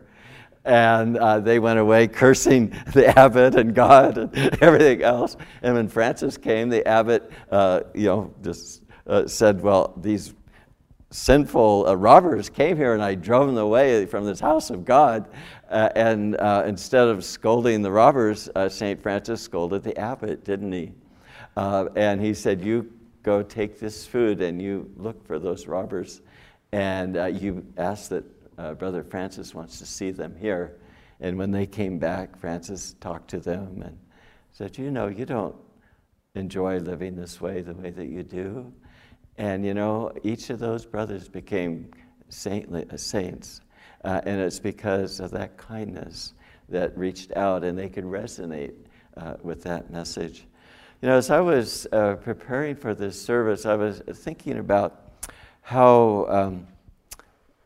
and 0.64 1.16
uh, 1.16 1.40
they 1.40 1.58
went 1.58 1.78
away 1.78 2.06
cursing 2.06 2.68
the 2.92 3.18
abbot 3.18 3.54
and 3.56 3.74
God 3.74 4.18
and 4.18 4.35
everything 4.62 5.02
else. 5.02 5.37
And 5.62 5.74
when 5.74 5.88
Francis 5.88 6.37
came, 6.37 6.68
the 6.68 6.87
abbot, 6.87 7.30
uh, 7.50 7.80
you 7.94 8.06
know, 8.06 8.35
just 8.42 8.82
uh, 9.06 9.26
said, 9.26 9.61
"Well, 9.61 9.94
these 9.96 10.35
sinful 11.12 11.87
uh, 11.87 11.94
robbers 11.94 12.48
came 12.48 12.77
here, 12.77 12.94
and 12.94 13.03
I 13.03 13.14
drove 13.14 13.46
them 13.46 13.59
away 13.59 14.07
from 14.07 14.25
this 14.25 14.40
house 14.40 14.70
of 14.70 14.85
God." 14.85 15.29
Uh, 15.70 15.88
and 15.94 16.37
uh, 16.37 16.64
instead 16.66 17.09
of 17.09 17.25
scolding 17.25 17.83
the 17.83 17.90
robbers, 17.90 18.48
Saint 18.68 19.03
Francis 19.03 19.40
scolded 19.40 19.83
the 19.83 19.96
abbot, 19.98 20.44
didn't 20.44 20.72
he? 20.72 20.92
and 21.57 22.20
he 22.20 22.35
said, 22.35 22.64
"You 22.64 22.92
go 23.22 23.42
take 23.42 23.79
this 23.79 24.07
food, 24.07 24.42
and 24.42 24.61
you 24.61 24.90
look 24.96 25.25
for 25.27 25.38
those 25.38 25.66
robbers." 25.66 26.20
And 26.72 27.16
you 27.40 27.64
ask 27.77 28.09
that 28.09 28.25
uh, 28.59 28.75
Brother 28.75 29.03
Francis 29.03 29.55
wants 29.55 29.79
to 29.79 29.87
see 29.87 30.11
them 30.11 30.37
here. 30.38 30.77
And 31.20 31.38
when 31.38 31.51
they 31.51 31.66
came 31.66 31.98
back, 31.98 32.38
Francis 32.38 32.94
talked 33.01 33.29
to 33.31 33.38
them 33.38 33.83
and 33.85 33.98
said, 34.53 34.77
You 34.77 34.90
know, 34.90 35.09
you 35.09 35.25
don't 35.25 35.55
enjoy 36.35 36.79
living 36.79 37.16
this 37.16 37.40
way 37.40 37.61
the 37.61 37.75
way 37.75 37.90
that 37.90 38.07
you 38.07 38.22
do. 38.22 38.72
And, 39.38 39.64
you 39.64 39.74
know, 39.74 40.12
each 40.22 40.50
of 40.50 40.58
those 40.58 40.84
brothers 40.84 41.28
became 41.28 41.90
saintly, 42.28 42.86
uh, 42.90 42.96
saints. 42.96 43.60
Uh, 44.04 44.20
and 44.24 44.40
it's 44.40 44.58
because 44.58 45.20
of 45.20 45.30
that 45.30 45.56
kindness 45.56 46.34
that 46.68 46.96
reached 46.96 47.36
out 47.36 47.64
and 47.64 47.78
they 47.78 47.88
could 47.88 48.04
resonate 48.04 48.74
uh, 49.16 49.34
with 49.42 49.62
that 49.62 49.90
message. 49.90 50.44
You 51.00 51.08
know, 51.08 51.16
as 51.16 51.30
I 51.30 51.40
was 51.40 51.86
uh, 51.92 52.14
preparing 52.16 52.76
for 52.76 52.94
this 52.94 53.20
service, 53.20 53.66
I 53.66 53.74
was 53.74 54.02
thinking 54.12 54.58
about 54.58 55.12
how. 55.62 56.26
Um, 56.28 56.66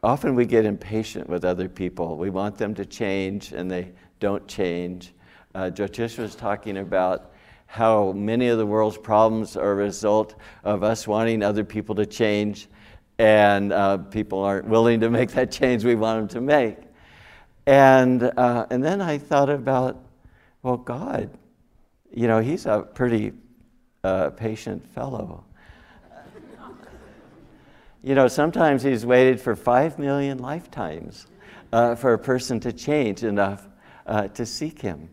often 0.06 0.36
we 0.36 0.46
get 0.46 0.64
impatient 0.64 1.28
with 1.28 1.44
other 1.44 1.68
people. 1.68 2.16
We 2.16 2.30
want 2.30 2.56
them 2.56 2.74
to 2.74 2.86
change 2.86 3.52
and 3.52 3.68
they 3.68 3.90
don't 4.20 4.46
change. 4.46 5.12
Uh, 5.52 5.70
Jyotish 5.74 6.16
was 6.16 6.36
talking 6.36 6.78
about 6.78 7.32
how 7.66 8.12
many 8.12 8.48
of 8.48 8.58
the 8.58 8.66
world's 8.66 8.96
problems 8.96 9.56
are 9.56 9.72
a 9.72 9.74
result 9.74 10.34
of 10.64 10.82
us 10.82 11.06
wanting 11.06 11.42
other 11.42 11.64
people 11.64 11.94
to 11.96 12.06
change, 12.06 12.68
and 13.18 13.72
uh, 13.72 13.98
people 13.98 14.42
aren't 14.42 14.66
willing 14.66 15.00
to 15.00 15.10
make 15.10 15.30
that 15.32 15.50
change 15.50 15.84
we 15.84 15.94
want 15.94 16.20
them 16.20 16.28
to 16.28 16.40
make. 16.40 16.78
And, 17.66 18.22
uh, 18.22 18.66
and 18.70 18.82
then 18.82 19.00
I 19.00 19.18
thought 19.18 19.50
about, 19.50 20.04
well, 20.62 20.76
God, 20.76 21.30
you 22.12 22.28
know, 22.28 22.40
He's 22.40 22.66
a 22.66 22.80
pretty 22.80 23.32
uh, 24.04 24.30
patient 24.30 24.86
fellow. 24.94 25.44
You 28.06 28.14
know, 28.14 28.28
sometimes 28.28 28.84
he's 28.84 29.04
waited 29.04 29.40
for 29.40 29.56
five 29.56 29.98
million 29.98 30.38
lifetimes 30.38 31.26
uh, 31.72 31.96
for 31.96 32.12
a 32.12 32.18
person 32.18 32.60
to 32.60 32.72
change 32.72 33.24
enough 33.24 33.66
uh, 34.06 34.28
to 34.28 34.46
seek 34.46 34.80
him. 34.80 35.10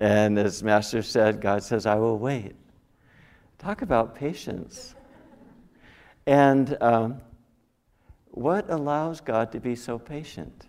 And 0.00 0.38
as 0.38 0.62
Master 0.62 1.02
said, 1.02 1.40
God 1.40 1.62
says, 1.62 1.86
I 1.86 1.96
will 1.96 2.18
wait. 2.18 2.54
Talk 3.58 3.82
about 3.82 4.14
patience. 4.14 4.94
And 6.26 6.76
um, 6.80 7.20
what 8.30 8.70
allows 8.70 9.20
God 9.20 9.50
to 9.52 9.60
be 9.60 9.74
so 9.74 9.98
patient? 9.98 10.66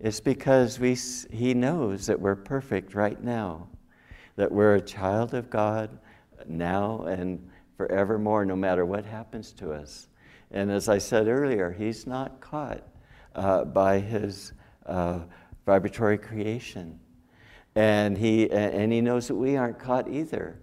It's 0.00 0.20
because 0.20 0.78
we, 0.78 0.96
He 1.30 1.54
knows 1.54 2.06
that 2.06 2.20
we're 2.20 2.36
perfect 2.36 2.94
right 2.94 3.22
now, 3.22 3.68
that 4.36 4.52
we're 4.52 4.74
a 4.74 4.80
child 4.80 5.34
of 5.34 5.48
God 5.48 5.98
now 6.46 7.02
and 7.02 7.48
forevermore, 7.76 8.44
no 8.44 8.56
matter 8.56 8.84
what 8.84 9.04
happens 9.04 9.52
to 9.52 9.72
us. 9.72 10.08
And 10.50 10.70
as 10.70 10.88
I 10.88 10.98
said 10.98 11.28
earlier, 11.28 11.70
he's 11.70 12.06
not 12.06 12.40
caught 12.40 12.82
uh, 13.34 13.64
by 13.64 13.98
his 13.98 14.52
uh, 14.86 15.20
vibratory 15.66 16.18
creation. 16.18 16.98
And 17.78 18.18
he, 18.18 18.50
and 18.50 18.90
he 18.90 19.00
knows 19.00 19.28
that 19.28 19.36
we 19.36 19.56
aren't 19.56 19.78
caught 19.78 20.08
either. 20.08 20.58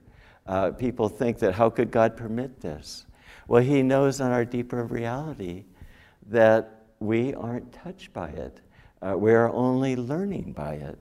Uh, 0.46 0.72
people 0.72 1.08
think 1.08 1.40
that 1.40 1.54
how 1.54 1.70
could 1.70 1.90
God 1.90 2.18
permit 2.18 2.60
this? 2.60 3.06
Well, 3.48 3.64
he 3.64 3.82
knows 3.84 4.20
on 4.20 4.34
our 4.34 4.44
deeper 4.44 4.84
reality 4.84 5.64
that 6.28 6.88
we 7.00 7.34
aren't 7.34 7.72
touched 7.72 8.12
by 8.12 8.28
it. 8.32 8.60
Uh, 9.02 9.16
we 9.18 9.32
are 9.32 9.50
only 9.54 9.96
learning 9.96 10.52
by 10.52 10.74
it. 10.74 11.00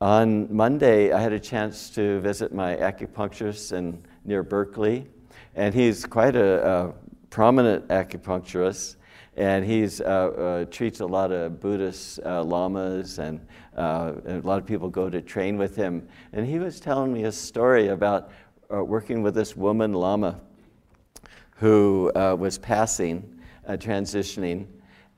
On 0.00 0.46
Monday, 0.54 1.10
I 1.10 1.20
had 1.20 1.32
a 1.32 1.40
chance 1.40 1.90
to 1.90 2.20
visit 2.20 2.54
my 2.54 2.76
acupuncturist 2.76 3.72
and 3.72 4.06
near 4.24 4.44
Berkeley. 4.44 5.08
And 5.56 5.74
he's 5.74 6.06
quite 6.06 6.36
a, 6.36 6.64
a 6.64 6.94
prominent 7.28 7.88
acupuncturist. 7.88 8.94
And 9.36 9.64
he 9.64 9.88
uh, 10.00 10.04
uh, 10.04 10.64
treats 10.66 11.00
a 11.00 11.06
lot 11.06 11.32
of 11.32 11.58
Buddhist 11.58 12.20
uh, 12.24 12.44
lamas, 12.44 13.18
and, 13.18 13.40
uh, 13.76 14.12
and, 14.26 14.44
a 14.44 14.46
lot 14.46 14.58
of 14.58 14.66
people 14.66 14.90
go 14.90 15.08
to 15.08 15.22
train 15.22 15.56
with 15.56 15.74
him. 15.74 16.06
And 16.34 16.46
he 16.46 16.58
was 16.58 16.78
telling 16.80 17.14
me 17.14 17.24
a 17.24 17.32
story 17.32 17.88
about 17.88 18.30
uh, 18.72 18.84
working 18.84 19.22
with 19.22 19.34
this 19.34 19.56
woman 19.56 19.94
lama 19.94 20.38
who 21.56 22.12
uh, 22.14 22.36
was 22.38 22.58
passing, 22.58 23.40
transitioning, 23.66 24.66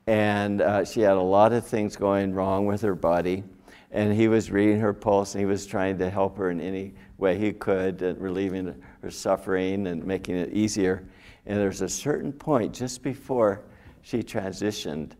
and 0.07 0.61
she 0.87 1.01
had 1.01 1.17
a 1.17 1.21
lot 1.21 1.51
of 1.51 1.65
things 1.65 1.95
going 1.97 2.33
wrong 2.33 2.65
with 2.65 2.81
her 2.81 2.95
body. 2.95 3.43
And 3.91 4.13
he 4.13 4.27
was 4.27 4.51
reading 4.51 4.79
her 4.79 4.93
pulse, 4.93 5.35
and 5.35 5.39
he 5.39 5.45
was 5.45 5.65
trying 5.65 5.97
to 5.97 6.09
help 6.09 6.37
her 6.37 6.51
in 6.51 6.61
any 6.61 6.93
way 7.17 7.37
he 7.37 7.51
could, 7.51 8.01
relieving 8.19 8.81
her 9.01 9.11
suffering 9.11 9.87
and 9.87 10.05
making 10.05 10.35
it 10.35 10.53
easier. 10.53 11.03
And 11.45 11.57
there's 11.57 11.81
a 11.81 11.89
certain 11.89 12.31
point 12.31 12.73
just 12.73 13.01
before 13.01 13.63
she 14.05 14.19
transitioned 14.19 15.13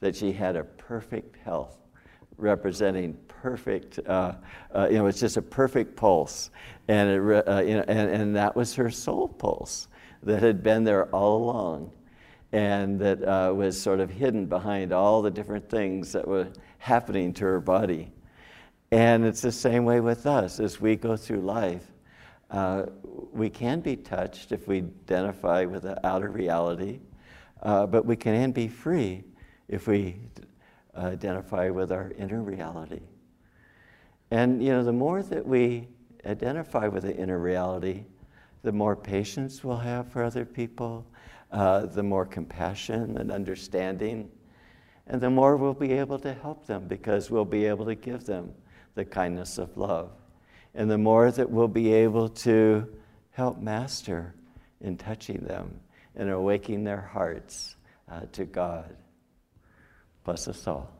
that 0.00 0.14
she 0.14 0.30
had 0.30 0.56
a 0.56 0.64
perfect 0.64 1.36
health, 1.42 1.78
representing 2.36 3.16
perfect, 3.28 3.98
uh, 4.06 4.34
uh, 4.74 4.88
you 4.90 4.98
know, 4.98 5.06
it's 5.06 5.18
just 5.18 5.38
a 5.38 5.42
perfect 5.42 5.96
pulse. 5.96 6.50
And, 6.86 7.08
it, 7.08 7.48
uh, 7.48 7.62
you 7.62 7.76
know, 7.76 7.84
and, 7.88 8.10
and 8.10 8.36
that 8.36 8.54
was 8.54 8.74
her 8.74 8.90
soul 8.90 9.26
pulse 9.26 9.88
that 10.22 10.42
had 10.42 10.62
been 10.62 10.84
there 10.84 11.06
all 11.14 11.44
along 11.44 11.92
and 12.52 13.00
that 13.00 13.24
uh, 13.24 13.54
was 13.54 13.80
sort 13.80 14.00
of 14.00 14.10
hidden 14.10 14.44
behind 14.44 14.92
all 14.92 15.22
the 15.22 15.30
different 15.30 15.70
things 15.70 16.12
that 16.12 16.28
were 16.28 16.48
happening 16.76 17.32
to 17.32 17.44
her 17.44 17.60
body. 17.60 18.12
And 18.90 19.24
it's 19.24 19.40
the 19.40 19.50
same 19.50 19.86
way 19.86 20.00
with 20.00 20.26
us 20.26 20.60
as 20.60 20.78
we 20.78 20.96
go 20.96 21.16
through 21.16 21.40
life. 21.40 21.86
Uh, 22.50 22.84
we 23.32 23.48
can 23.48 23.80
be 23.80 23.96
touched 23.96 24.52
if 24.52 24.68
we 24.68 24.84
identify 25.08 25.64
with 25.64 25.84
the 25.84 26.06
outer 26.06 26.28
reality, 26.28 27.00
uh, 27.62 27.86
but 27.86 28.04
we 28.04 28.16
can 28.16 28.52
be 28.52 28.68
free 28.68 29.24
if 29.68 29.86
we 29.86 30.16
identify 30.96 31.70
with 31.70 31.92
our 31.92 32.12
inner 32.18 32.42
reality. 32.42 33.00
And 34.30 34.62
you 34.62 34.70
know, 34.70 34.82
the 34.82 34.92
more 34.92 35.22
that 35.22 35.46
we 35.46 35.88
identify 36.24 36.88
with 36.88 37.04
the 37.04 37.16
inner 37.16 37.38
reality, 37.38 38.04
the 38.62 38.72
more 38.72 38.96
patience 38.96 39.62
we'll 39.62 39.76
have 39.76 40.10
for 40.10 40.24
other 40.24 40.44
people, 40.44 41.06
uh, 41.52 41.86
the 41.86 42.02
more 42.02 42.26
compassion 42.26 43.16
and 43.18 43.30
understanding, 43.30 44.30
and 45.06 45.20
the 45.20 45.30
more 45.30 45.56
we'll 45.56 45.72
be 45.72 45.92
able 45.92 46.18
to 46.18 46.34
help 46.34 46.66
them 46.66 46.88
because 46.88 47.30
we'll 47.30 47.44
be 47.44 47.64
able 47.66 47.84
to 47.84 47.94
give 47.94 48.24
them 48.24 48.52
the 48.96 49.04
kindness 49.04 49.58
of 49.58 49.76
love. 49.76 50.10
And 50.74 50.90
the 50.90 50.98
more 50.98 51.30
that 51.30 51.48
we'll 51.48 51.68
be 51.68 51.92
able 51.92 52.28
to 52.28 52.88
help 53.30 53.60
Master 53.60 54.34
in 54.80 54.96
touching 54.96 55.38
them 55.38 55.80
and 56.16 56.30
awakening 56.30 56.84
their 56.84 57.00
hearts 57.00 57.76
uh, 58.10 58.22
to 58.32 58.44
God. 58.44 58.96
Bless 60.24 60.48
us 60.48 60.66
all. 60.66 60.95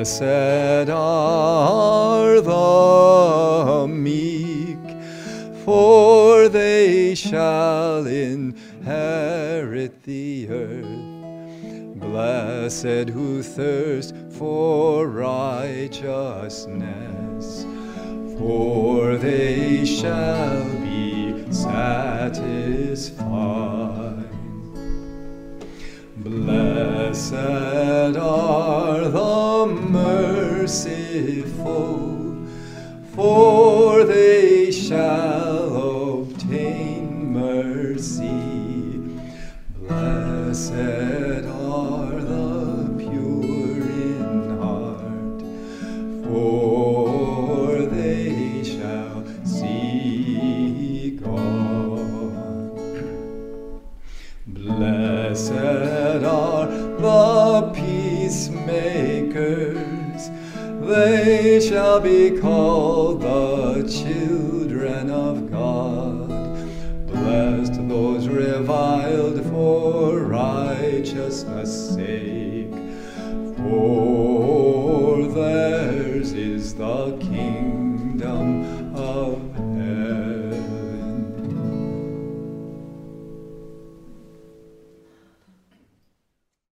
Blessed 0.00 0.88
are 0.88 2.40
the 2.40 3.86
meek, 3.86 4.78
for 5.62 6.48
they 6.48 7.14
shall 7.14 8.06
inherit 8.06 8.42
the 10.04 10.48
earth. 10.48 12.00
Blessed 12.00 13.10
Blessed 26.22 27.32
are 27.32 29.08
the 29.08 29.66
merciful, 29.88 31.46
for 33.14 34.04
they 34.04 34.70
shall 34.70 35.49